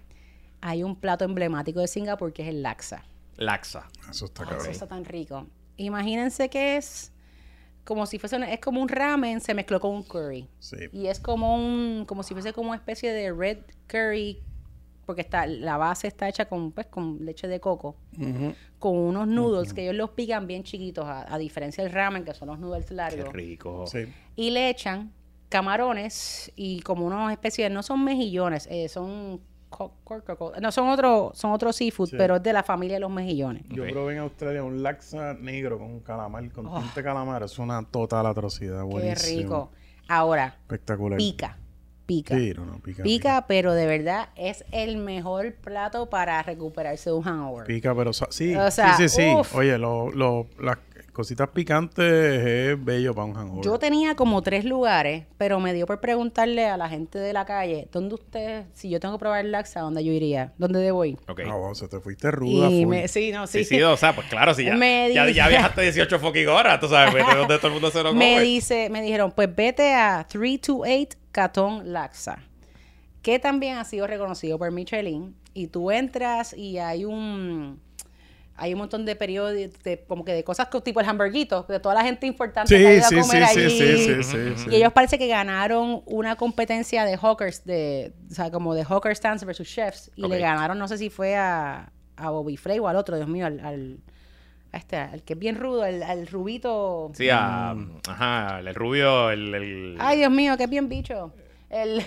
[0.61, 3.05] hay un plato emblemático de Singapur que es el laksa.
[3.37, 3.89] Laxa.
[4.11, 4.71] Eso está Eso cabrón.
[4.71, 5.47] está tan rico.
[5.77, 7.10] Imagínense que es
[7.91, 10.47] como si fuese una- es como un ramen se mezcló con un curry.
[10.61, 10.77] Sí.
[10.93, 14.39] Y es como un como si fuese como una especie de red curry
[15.05, 17.97] porque está la base está hecha con pues con leche de coco
[18.79, 22.33] con unos noodles que ellos los pican bien chiquitos a, a diferencia del ramen que
[22.33, 23.87] son los noodles Qué largos rico.
[23.89, 24.05] Sí.
[24.37, 25.13] y le echan
[25.49, 29.41] camarones y como unos especies no son mejillones eh, son
[30.61, 32.17] no son otro son otro seafood Sí.
[32.19, 33.91] pero es de la familia de los mejillones Yo Ok.
[33.91, 36.81] probé en Australia un laxa negro con un calamar, con Oh.
[36.81, 37.43] tinte calamar.
[37.43, 38.79] Es una total atrocidad.
[38.81, 39.41] qué Buenísimo.
[39.41, 39.71] rico
[40.09, 41.17] ahora Espectacular.
[41.19, 41.57] pica
[42.07, 43.03] pica Sí, no, no, pica.
[43.05, 47.67] Pica, pero de verdad es el mejor plato para recuperarse de un hangover.
[47.69, 49.57] Pica, pero sí, O sea, sí, sí, sí.
[49.57, 50.79] Oye, lo, lo- las
[51.13, 53.65] cositas picantes es bello para un hangover.
[53.65, 57.45] Yo tenía como tres lugares, pero me dio por preguntarle a la gente de la
[57.45, 60.53] calle, ¿dónde usted, si yo tengo que probar laxa, dónde yo iría?
[60.59, 61.19] ¿Dónde debo ir?
[61.29, 61.41] Ok.
[61.47, 62.71] Ah, se te fuiste ruda.
[62.71, 63.77] Y me, sí, no, Sí, sí.
[63.77, 66.81] sí, o sea, pues claro, si ya, Me ya, dice- ya viajaste 18 fucking horas,
[66.81, 68.41] tú sabes, pues, donde todo el mundo se lo me come.
[68.43, 72.39] dice, me dijeron, pues vete a 328 Catón Laxa,
[73.23, 77.81] que también ha sido reconocido por Michelin, y tú entras y hay un
[78.63, 81.81] hay un montón de periódicos, de, como que de cosas co- tipo el hamburguito, de
[81.81, 83.71] toda la gente importante que ha Sí, ido a sí, sí, comer sí, allí.
[83.71, 84.71] sí, sí, sí, sí.
[84.71, 89.17] Y ellos parece que ganaron una competencia de hawkers, de, o sea, como de hawker
[89.17, 90.11] stands versus chefs.
[90.15, 93.29] Y le ganaron, no sé si fue a, a Bobby Flay o al otro, Dios
[93.29, 93.99] mío, al, al,
[94.73, 97.11] a este, al que es bien rudo, al, al rubito.
[97.15, 97.75] Sí, a,
[98.09, 101.33] ajá, el rubio, el, el, Ay, Dios mío, que es bien bicho.
[101.71, 102.03] El...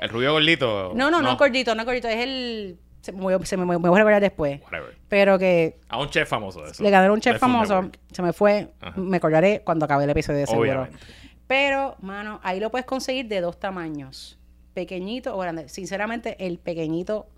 [0.00, 0.92] el rubio gordito.
[0.96, 2.78] no, no, no, es gordito, no es gordito, es el...
[3.06, 4.60] Se me, voy- se me, me voy a recordar después.
[4.64, 4.96] Whatever.
[5.08, 6.82] Pero que A un chef famoso de eso.
[6.82, 9.00] le ganaron un chef famoso, se me fue, Ajá.
[9.00, 10.70] me acordaré cuando acabe el episodio de seguro.
[10.82, 10.98] Obviamente.
[11.46, 14.38] Pero, mano, ahí lo puedes conseguir de dos tamaños,
[14.74, 15.68] pequeñito o grande.
[15.68, 17.28] Sinceramente, el pequeñito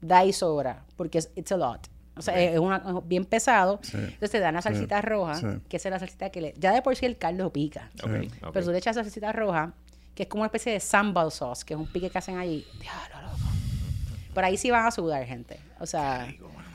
[0.00, 1.86] da y sobra, porque es it's a lot.
[2.16, 3.78] O sea, es, una, es bien pesado.
[3.82, 3.96] Sí.
[3.96, 4.68] Entonces te dan la Sí.
[4.70, 5.46] salsita roja, Sí.
[5.68, 6.54] que esa es la salsita que le...
[6.58, 7.90] Ya de por sí el caldo pica.
[8.52, 9.74] Pero tú le echas esa salsita roja,
[10.14, 12.66] que es como una especie de sambal sauce, que es un pique que hacen allí.
[12.80, 13.38] Diablo, loco.
[14.38, 15.58] Por ahí sí van a sudar, gente.
[15.80, 16.32] O sea,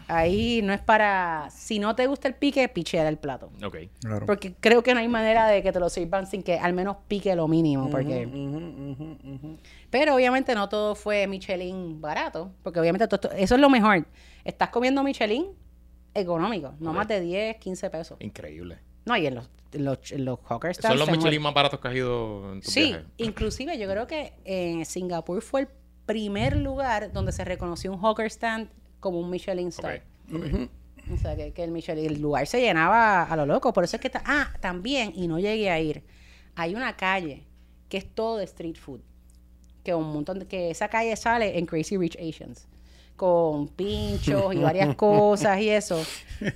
[0.09, 1.47] ahí no es para...
[1.49, 3.51] Si no te gusta el pique, pichea el plato.
[3.63, 3.77] Ok.
[4.01, 4.25] Claro.
[4.25, 6.97] Porque creo que no hay manera de que te lo sirvan sin que al menos
[7.07, 7.89] pique lo mínimo.
[7.89, 8.25] Porque...
[8.25, 9.57] Ujú, ujú, ujú.
[9.89, 12.51] Pero obviamente no todo fue Michelin barato.
[12.63, 14.05] Porque obviamente todo eso es lo mejor.
[14.43, 15.45] Estás comiendo Michelin
[16.13, 16.73] económico.
[16.81, 18.17] No más de 10, 15 pesos.
[18.19, 18.79] Increíble.
[19.05, 21.09] No, y en los, los, los hawker ¿Son los.
[21.09, 23.05] Michelin más baratos que has ido en tu Sí, viaje?
[23.15, 25.67] inclusive yo creo que en Singapur fue el
[26.05, 30.01] primer lugar donde se reconoció un hawker stand como un Michelin star.
[31.13, 33.73] O sea, que, que el Michelin, el lugar se llenaba a lo loco.
[33.73, 34.23] Por eso es que está...
[34.25, 36.03] Ah, también, y no llegué a ir,
[36.55, 37.43] hay una calle
[37.89, 39.01] que es todo de street food.
[39.83, 40.47] Que un montón de...
[40.47, 42.67] Que esa calle sale en Crazy Rich Asians.
[43.15, 46.01] Con pinchos y varias cosas y eso.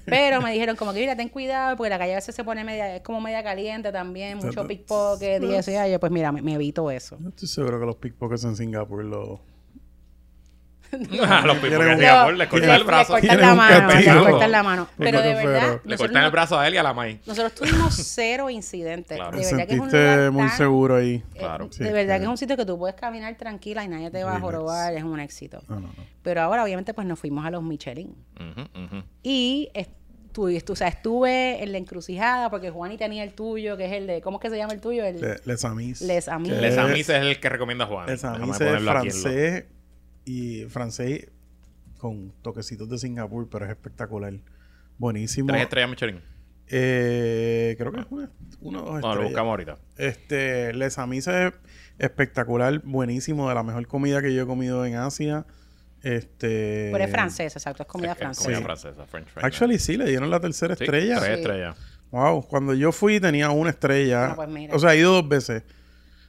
[0.05, 2.64] Pero me dijeron como que, mira, ten cuidado porque la calle a veces se pone
[2.64, 2.95] media...
[2.95, 4.38] Es como media caliente también.
[4.38, 5.72] Mucho pickpocket y eso.
[5.72, 7.18] Y yo, pues mira, me, me evito eso.
[7.22, 9.39] Yo estoy seguro que los pickpockets en Singapur lo...
[11.22, 11.80] Ah, los pipos
[12.38, 13.16] le cortan el brazo.
[13.16, 14.26] Le cortan Tienen la mano, le castigo.
[14.30, 14.88] cortan la mano.
[14.98, 15.82] Pero de verdad.
[15.84, 17.20] Le cortan no- el brazo a él y a la May.
[17.26, 19.18] Nosotros tuvimos cero incidentes.
[19.18, 19.38] Claro.
[19.38, 21.16] De verdad que es un sentiste lugar muy tan- seguro ahí.
[21.16, 21.68] eh, Claro.
[21.72, 24.24] Sí, de verdad que es un sitio que tú puedes caminar tranquila y nadie te
[24.24, 25.62] va a jorobar, es un éxito.
[25.68, 25.94] No, no, no.
[26.24, 28.16] Pero ahora obviamente pues nos fuimos a los Michelin.
[29.24, 33.92] Y estuve, o sea, estuve en la encrucijada porque Juani tenía el tuyo, que es
[33.94, 35.04] el de, ¿cómo es que se llama el tuyo?
[35.04, 36.02] El Le- Les Amis.
[36.02, 36.52] Les Amis.
[36.52, 38.08] Les es- Amis es el que recomienda Juan.
[38.08, 39.66] Les Amis es francés
[40.28, 41.32] y francés
[41.98, 44.34] con toquecitos de Singapur, pero es espectacular.
[44.98, 45.48] Buenísimo.
[45.48, 46.22] Tres estrellas Michelin.
[46.70, 49.24] Eh, creo que es una, una o dos No, lo estrellas.
[49.32, 49.78] buscamos ahorita.
[49.96, 51.54] Este, Les Amis es
[51.98, 55.46] espectacular, buenísimo, de la mejor comida que yo he comido en Asia.
[56.04, 58.44] Este, Pero es francés, exacto, es comida Es- es francesa.
[58.46, 58.64] Comida Sí.
[58.64, 59.46] francesa, French fries.
[59.46, 61.20] Actually, sí, le dieron la tercera Sí, estrella.
[61.20, 61.42] Tres Sí.
[61.42, 61.78] estrellas.
[62.12, 64.32] Wow, cuando yo fui tenía una estrella.
[64.32, 64.76] Ah, pues mira.
[64.76, 65.64] O sea, he ido dos veces.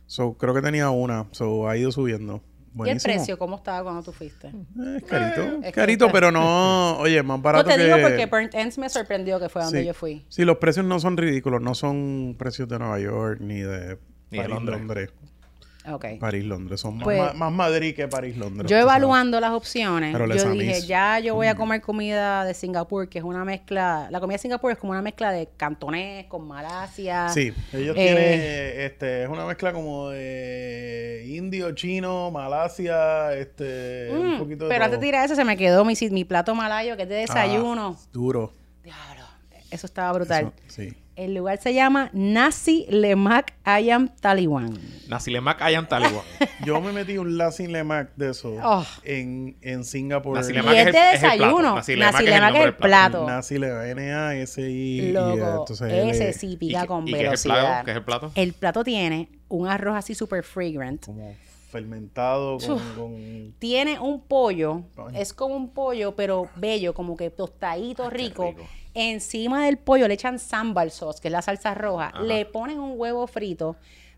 [0.07, 1.27] So, creo que tenía una.
[1.33, 2.43] So, ha ido subiendo.
[2.69, 3.15] ¿Y el Buenísimo.
[3.15, 4.49] precio cómo estaba cuando tú fuiste?
[4.49, 5.59] Eh, es carito.
[5.65, 6.99] es carito, que- pero no...
[6.99, 7.85] Oye, más No barato te que...
[7.85, 9.87] digo porque Burnt Ends me sorprendió que fue donde Sí.
[9.87, 10.25] yo fui.
[10.29, 11.61] Sí, los precios no son ridículos.
[11.63, 13.99] No son precios de Nueva York ni de
[14.31, 15.11] Ni de Londres.
[16.21, 16.81] París-Londres.
[16.81, 18.71] Son más, Pues- más Madrid que París-Londres.
[18.71, 18.83] Yo sabes.
[18.83, 20.87] evaluando las opciones, Pero yo dije, Amis.
[20.87, 24.39] ya yo voy a comer comida de Singapur, que es una mezcla, la comida de
[24.43, 27.29] Singapur es como una mezcla de cantonés con Malasia.
[27.31, 34.35] Sí, ellos Eh, tienen, este, es una mezcla como de indio, chino, Malasia, este, un
[34.37, 36.97] Mm, poquito de pero antes de tirar eso se me quedó mi, mi plato malayo,
[36.97, 37.97] que es de desayuno.
[37.99, 38.53] Ah, duro.
[38.83, 39.25] Diablo,
[39.71, 40.53] eso estaba brutal.
[40.67, 40.95] Eso, sí.
[41.19, 44.79] El lugar se llama Nasi Lemak Ayam Taliwan.
[45.09, 46.23] Nasilemak Ayan Taliwan.
[46.65, 48.85] Yo me metí un Lassie Lemac de eso Oh.
[49.03, 50.37] en, en Singapur.
[50.37, 51.33] Nasi Y Lemak es es el- de es el plato.
[51.39, 51.75] desayuno.
[51.75, 53.27] Nasi Nasi Lemak es el Lemak plato.
[53.27, 54.63] Nasi le N-A-S-I.
[54.63, 57.55] y Loco, entonces ese L- sí ¿Y pica con y qué es el velocidad.
[57.65, 57.85] plato?
[57.85, 58.33] ¿Qué es el plato?
[58.37, 61.05] El plato tiene un arroz así super fragrant.
[61.05, 61.35] Como
[61.71, 62.59] fermentado
[62.97, 63.55] con...
[63.59, 64.83] Tiene un pollo,
[65.15, 68.55] es como un pollo, pero bello, como que tostadito, rico.
[68.57, 68.63] rico.
[69.01, 72.09] Encima del pollo le echan sambal sauce, que es la salsa roja.
[72.09, 72.23] Ajá.
[72.23, 73.77] Le ponen un huevo frito.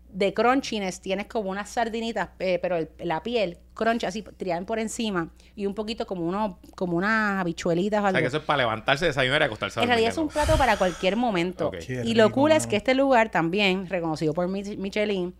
[0.09, 4.77] De crunchiness tienes como unas sardinitas, eh, pero el- la piel, crunch, así tirada por
[4.79, 5.29] encima.
[5.55, 8.15] Y un poquito como uno, como unas habichuelitas o O algo.
[8.17, 10.33] sea, que eso es para levantarse, desayunar y acostarse a En realidad es un de
[10.33, 11.71] plato para cualquier momento.
[11.71, 15.33] Qué y lo rico, cool es que este lugar también, reconocido por Mich- Michelin,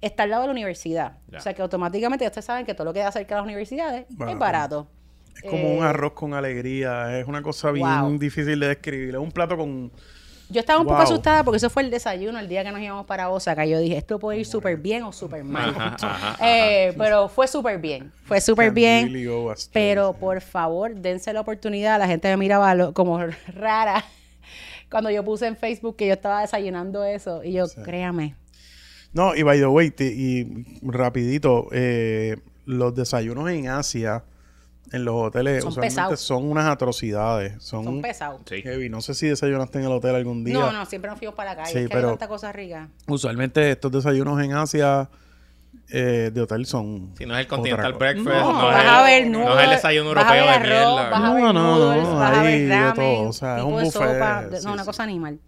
[0.00, 1.18] está al lado de la universidad.
[1.32, 1.38] Ya.
[1.38, 4.06] O sea que automáticamente ustedes saben que todo lo que da cerca de las universidades
[4.08, 4.38] es Barato.
[4.38, 4.88] barato.
[5.34, 7.18] Es como un Eh, arroz con alegría.
[7.18, 8.18] Es una cosa bien Wow.
[8.18, 9.10] difícil de describir.
[9.10, 9.90] Es un plato con...
[10.50, 13.06] Yo estaba un poco asustada porque eso fue el desayuno el día que nos íbamos
[13.06, 13.64] para Osaka.
[13.64, 15.70] Yo dije, esto puede ir súper bien o súper mal.
[15.70, 18.12] Ajá, ajá, Eh, pero fue súper bien.
[18.26, 19.06] Fue súper bien.
[19.12, 19.26] really.
[19.72, 21.98] Pero por favor, dense la oportunidad.
[21.98, 23.18] La gente me miraba lo- como
[23.48, 24.04] rara
[24.90, 27.42] cuando yo puse en Facebook que yo estaba desayunando eso.
[27.42, 28.36] Y yo, créame,
[29.14, 34.24] No, y by the way, te- y rapidito, eh, los desayunos en Asia,
[34.92, 36.20] en los hoteles, Son usualmente pesados.
[36.20, 37.54] son unas atrocidades.
[37.62, 38.40] Son, son pesados.
[38.48, 38.88] Heavy.
[38.88, 40.54] No sé si desayunaste en el hotel algún día.
[40.58, 41.72] No, no, siempre nos fuimos para la calle.
[41.72, 42.88] Sí, es que pero- hay tanta cosa rica.
[43.08, 45.08] Usualmente estos desayunos en Asia
[45.90, 47.12] eh, de hotel son.
[47.18, 47.92] Si no es el Continental.
[47.94, 50.62] Breakfast, No, no, vas es, a ver el, no es el desayuno europeo de arroz,
[50.68, 51.10] mierda.
[51.10, 53.68] vas a No, ver no, no, noodles, vas a de todo, o sea, es tipo
[53.68, 54.42] un de buffet, sopa.
[54.44, 54.86] de- sí, no, una sí.
[54.86, 55.38] cosa animal.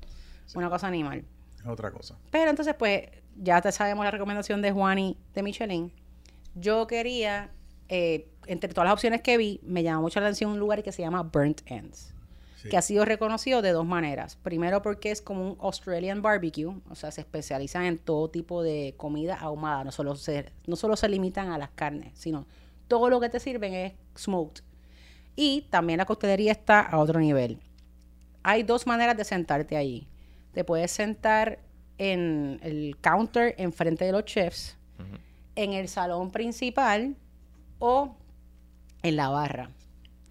[0.54, 1.24] Una cosa animal.
[1.60, 2.16] Es otra cosa.
[2.30, 3.02] Pero entonces, pues,
[3.36, 5.92] ya te sabemos la recomendación de Juani de Michelin.
[6.54, 7.50] Yo quería,
[7.88, 10.92] eh, entre todas las opciones que vi, me llamó mucho la atención un lugar que
[10.92, 12.12] se llama Burnt Ends.
[12.56, 12.68] Sí.
[12.68, 14.36] Que ha sido reconocido de dos maneras.
[14.36, 18.94] Primero porque es como un Australian barbecue, o sea, se especializan en todo tipo de
[18.96, 19.84] comida ahumada.
[19.84, 22.46] No solo se, no solo se limitan a las carnes, sino
[22.88, 24.62] todo lo que te sirven es smoked.
[25.36, 27.60] Y también la coctelería está a otro nivel.
[28.42, 30.08] Hay dos maneras de sentarte allí.
[30.52, 31.58] Te puedes sentar
[31.98, 34.76] en el counter enfrente de los chefs,
[35.54, 37.16] en el salón principal
[37.78, 38.16] o
[39.02, 39.70] en la barra.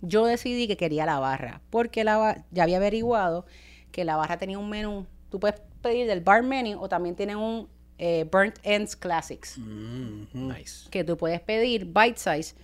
[0.01, 3.45] Yo decidí que quería la barra, porque la ba- ya había averiguado
[3.91, 5.05] que la barra tenía un menú.
[5.29, 7.67] Tú puedes pedir del bar menu o también tienen un
[7.97, 10.89] eh, Burnt Ends Classics Nice.
[10.89, 12.55] que tú puedes pedir bite size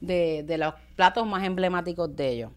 [0.00, 2.50] de, de los platos más emblemáticos de ellos.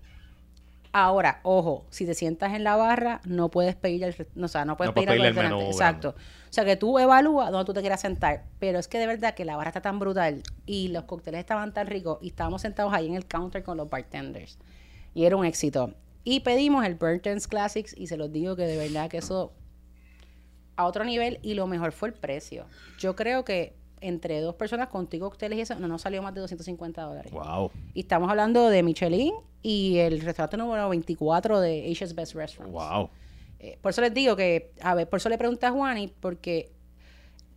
[0.94, 4.66] Ahora, ojo, si te sientas en la barra, no puedes pedir el, no, o sea,
[4.66, 5.62] no puedes No pedir el menú.
[5.62, 6.10] Exacto.
[6.10, 8.44] O sea, que tú evalúas donde tú te quieras sentar.
[8.60, 11.74] Pero es que de verdad que la barra está tan brutal y los cócteles estaban
[11.74, 14.60] tan ricos y estábamos sentados ahí en el counter con los bartenders.
[15.14, 15.94] Y era un éxito.
[16.26, 19.54] Y pedimos el Burnt Ends Classics y se los digo que de verdad que eso
[20.76, 22.66] a otro nivel y lo mejor fue el precio.
[23.00, 26.42] Yo creo que entre dos personas contigo, cócteles y eso, no nos salió más de
[26.42, 27.32] 250 dólares.
[27.32, 27.72] Wow.
[27.94, 32.74] Y estamos hablando de Michelin y el restaurante número 24 de Asia's Best Restaurants.
[32.74, 33.10] Wow.
[33.60, 36.72] Eh, por eso les digo que, a ver, por eso le pregunté a Juani, porque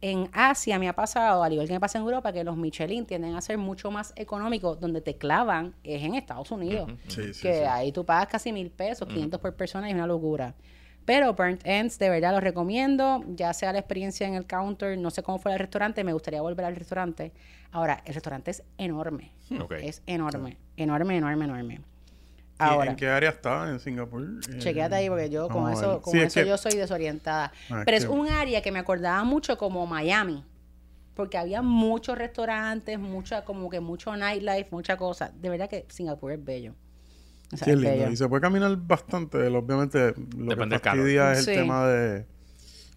[0.02, 3.06] en Asia me ha pasado, al igual que me pasa en Europa, que los Michelin
[3.06, 6.90] tienden a ser mucho más económicos, donde te clavan es en Estados Unidos.
[7.08, 7.64] Sí, sí, que sí.
[7.64, 10.54] ahí tú pagas casi mil pesos, 500 por persona y es una locura.
[11.04, 15.10] Pero Burnt Ends, de verdad lo recomiendo, ya sea la experiencia en el counter, no
[15.10, 17.32] sé cómo fue el restaurante, me gustaría volver al restaurante.
[17.72, 19.30] Ahora, el restaurante es enorme,
[19.60, 19.72] Ok.
[19.82, 21.74] es enorme, enorme, enorme, enorme.
[21.74, 24.22] ¿Y Ahora, ¿En qué área está en Singapur?
[24.48, 27.52] Eh, Chequéate ahí porque yo con eso, con Sí, es eso que- yo soy desorientada.
[27.68, 30.44] Ah, es Pero es que- un área que me acordaba mucho como Miami.
[31.14, 35.30] Porque había muchos restaurantes, mucha, como que mucho nightlife, mucha cosa.
[35.34, 36.74] De verdad que Singapur es bello.
[37.54, 37.98] O sea, Sí, es es lindo.
[37.98, 38.12] bello.
[38.12, 39.38] Y se puede caminar bastante.
[39.48, 41.50] Obviamente, lo Depende que fastidia es el Sí.
[41.52, 42.26] tema de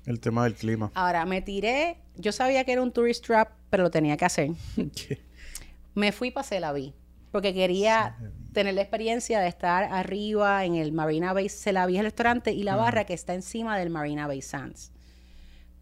[0.05, 0.91] el tema del clima.
[0.93, 4.51] Ahora, me tiré, yo sabía que era un tourist trap, pero lo tenía que hacer.
[5.95, 6.93] Me fui para Celaví,
[7.31, 8.15] porque quería
[8.53, 12.75] tener la experiencia de estar arriba en el Marina Bay Celaví, el restaurante, y la
[12.75, 14.91] barra que está encima del Marina Bay Sands.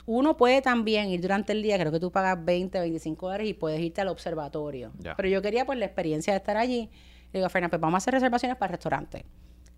[0.07, 3.53] Uno puede también ir durante el día, creo que tú pagas 20, 25 dólares y
[3.53, 4.91] puedes irte al observatorio.
[5.17, 6.89] Pero yo quería pues la experiencia de estar allí.
[7.35, 9.25] Le digo a Fernanda, pues vamos a hacer reservaciones para el restaurante.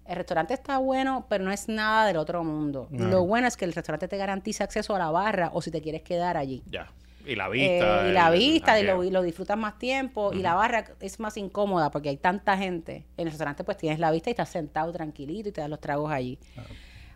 [0.05, 2.88] El restaurante está bueno, pero no es nada del otro mundo.
[2.91, 5.82] Lo bueno es que el restaurante te garantiza acceso a la barra o si te
[5.82, 6.62] quieres quedar allí.
[6.70, 6.91] Ya.
[7.26, 8.05] Y la vista.
[8.05, 10.32] Eh, y la el- el vista, y lo, lo disfrutas más tiempo.
[10.34, 13.05] Y la barra es más incómoda porque hay tanta gente.
[13.18, 15.82] En el restaurante, pues tienes la vista y estás sentado tranquilito y te das los
[15.82, 16.38] tragos allí.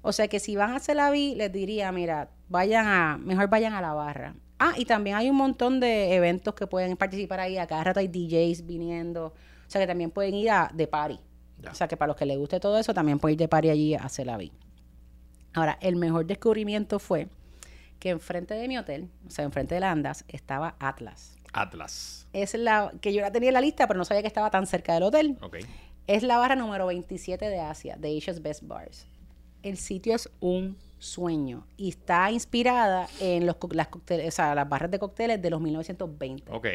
[0.01, 3.47] O sea que si van a hacer la vi, les diría, mira, vayan a, mejor
[3.47, 4.33] vayan a la barra.
[4.57, 7.59] Ah, y también hay un montón de eventos que pueden participar ahí.
[7.59, 9.35] A cada rato hay DJs viniendo.
[9.71, 11.17] O sea que también pueden ir a de party.
[11.59, 11.71] Ya.
[11.71, 13.69] O sea que para los que les guste todo eso, también pueden ir de party
[13.69, 14.51] allí a hacer la vi.
[15.53, 17.29] Ahora, el mejor descubrimiento fue
[17.97, 21.37] que enfrente de mi hotel, o sea, enfrente de la Andas, estaba Atlas.
[21.53, 22.27] Atlas.
[22.33, 24.67] Es la que yo la tenía en la lista, pero no sabía que estaba tan
[24.67, 25.37] cerca del hotel.
[25.41, 25.59] Ok.
[26.05, 29.07] Es la barra número 27 de Asia, de Asia's Best Bars.
[29.63, 34.69] El sitio es un sueño y está inspirada en los, las, cócteles, o sea, las
[34.69, 36.51] barras de cócteles de los 1920.
[36.51, 36.67] Ok.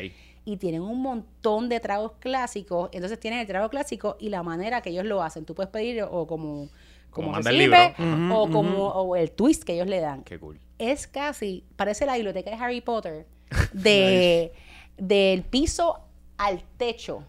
[0.45, 2.91] Y tienen un montón de tragos clásicos.
[2.93, 5.45] Entonces tienen el trago clásico y la manera que ellos lo hacen.
[5.45, 6.69] Tú puedes pedir o como,
[7.11, 7.79] Como como el libro.
[8.33, 10.59] o como o el twist que ellos le dan Qué cool.
[10.79, 13.27] es casi, parece la biblioteca de Harry Potter,
[13.73, 14.53] de,
[14.99, 16.01] del piso
[16.37, 17.23] al techo,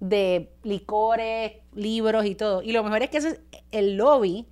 [0.00, 2.62] de licores, libros y todo.
[2.62, 3.40] Y lo mejor es que ese es
[3.72, 4.46] el lobby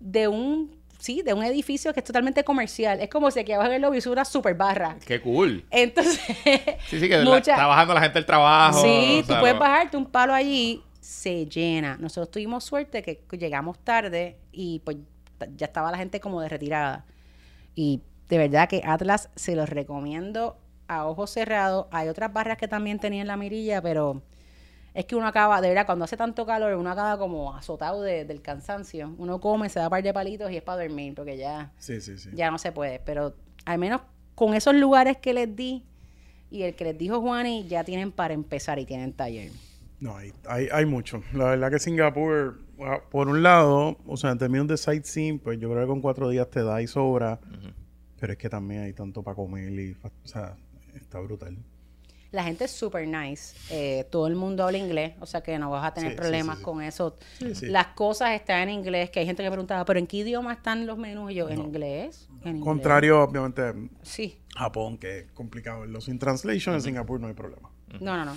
[0.00, 3.00] de un, sí, de un edificio que es totalmente comercial.
[3.00, 4.96] Es como si aquí abajo en es una super barra.
[5.04, 5.64] Qué cool.
[5.70, 6.20] Entonces,
[6.88, 8.80] Sí, sí, que la- está bajando la gente del trabajo.
[8.82, 11.96] Sí, o tú puedes bajarte un palo allí, se llena.
[11.98, 14.98] Nosotros tuvimos suerte que llegamos tarde y pues
[15.56, 17.04] ya estaba la gente como de retirada.
[17.74, 21.86] Y de verdad que Atlas se los recomiendo a ojos cerrados.
[21.90, 24.22] Hay otras barras que también tenían la mirilla, pero
[24.94, 28.24] es que uno acaba, de verdad, cuando hace tanto calor, uno acaba como azotado de-
[28.24, 29.14] del cansancio.
[29.18, 32.00] Uno come, se da un par de palitos y es para dormir, porque ya Sí,
[32.00, 32.30] sí, sí.
[32.32, 33.00] ya no se puede.
[33.00, 33.34] Pero
[33.64, 34.00] al menos
[34.34, 35.84] con esos lugares que les di
[36.50, 39.52] y el que les dijo Juani, ya tienen para empezar y tienen taller.
[40.00, 41.22] No, hay, hay, hay mucho.
[41.34, 45.60] La verdad que Singapur, ah, por un lado, o sea, en términos de sightseeing, pues
[45.60, 47.38] yo creo que con cuatro días te da y sobra.
[48.18, 50.56] Pero es que también hay tanto para comer y, o sea,
[50.94, 51.56] está brutal.
[52.32, 53.56] La gente es super nice.
[53.70, 56.56] Eh, todo el mundo habla inglés, o sea que no vas a tener Sí, problemas
[56.56, 56.64] sí, sí.
[56.64, 57.16] con eso.
[57.38, 57.66] Sí, sí.
[57.66, 60.86] Las cosas están en inglés, que hay gente que preguntaba, ¿pero en qué idioma están
[60.86, 61.32] los menús?
[61.32, 62.28] Y yo, ¿en inglés?
[62.42, 62.64] ¿En inglés?
[62.64, 63.72] Contrario, obviamente,
[64.02, 64.38] Sí.
[64.56, 67.68] Japón, que es complicado verlo sin translation, en Singapur no hay problema.
[68.00, 68.36] No, no, no.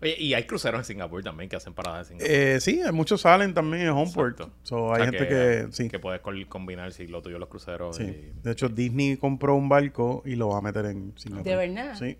[0.00, 2.32] Oye, y hay cruceros en Singapur también que hacen paradas en Singapur.
[2.36, 4.48] Eh, sí, hay muchos salen también en Homeport.
[4.62, 5.88] So, O hay sea gente que, sí.
[5.88, 7.96] que puedes col- combinar si lo tuyo los cruceros.
[7.96, 8.04] sí.
[8.04, 11.44] y- De hecho, Disney compró un barco y lo va a meter en Singapur.
[11.44, 11.96] ¿De verdad?
[11.98, 12.16] Sí.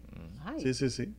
[0.54, 0.60] Ay.
[0.62, 1.14] Sí, sí, sí.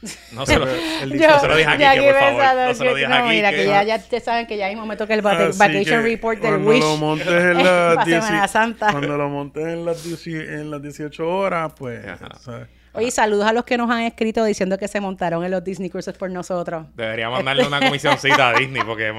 [0.32, 2.68] No se lo, El Yo- no se lo dije aquí, que por favor.
[2.68, 3.28] No se lo dije no, aquí.
[3.30, 5.58] mira, que, que- ya, ya te saben que ya mismo me toca el vaca- Así
[5.58, 6.80] Vacation que Report del cuando Wish.
[6.80, 8.92] lo montes en las Pa' 10 Semana Santa.
[8.92, 12.28] Cuando lo montes en las, 10 en las 18 horas, pues, Ajá.
[12.40, 12.68] ¿sabes?
[12.98, 15.88] Oye, saludos a los que nos han escrito diciendo que se montaron en los Disney
[15.88, 16.86] Cruises por nosotros.
[16.96, 19.14] Debería mandarle una comisioncita a Disney porque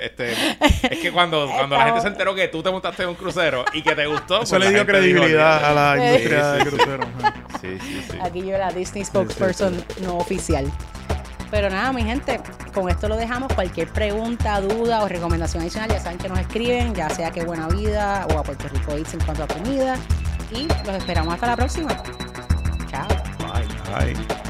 [0.00, 0.32] este,
[0.90, 3.64] es que cuando, cuando la gente se enteró que tú te montaste en un crucero
[3.72, 6.58] y que te gustó, Eso pues le la dio dijo, credibilidad a la industria sí,
[6.58, 6.76] de sí.
[6.76, 7.06] cruceros.
[7.18, 7.34] ajá.
[7.60, 8.18] Sí, sí, sí.
[8.22, 10.70] Aquí yo la Disney spokesperson no oficial.
[11.50, 12.40] Pero nada, mi gente,
[12.74, 13.52] con esto lo dejamos.
[13.54, 17.68] Cualquier pregunta, duda o recomendación adicional, ya saben que nos escriben, ya sea que Buena
[17.68, 19.96] Vida o a Puerto Rico Eats en cuanto a comida.
[20.52, 22.02] Y los esperamos hasta la próxima.
[23.86, 24.45] Bye.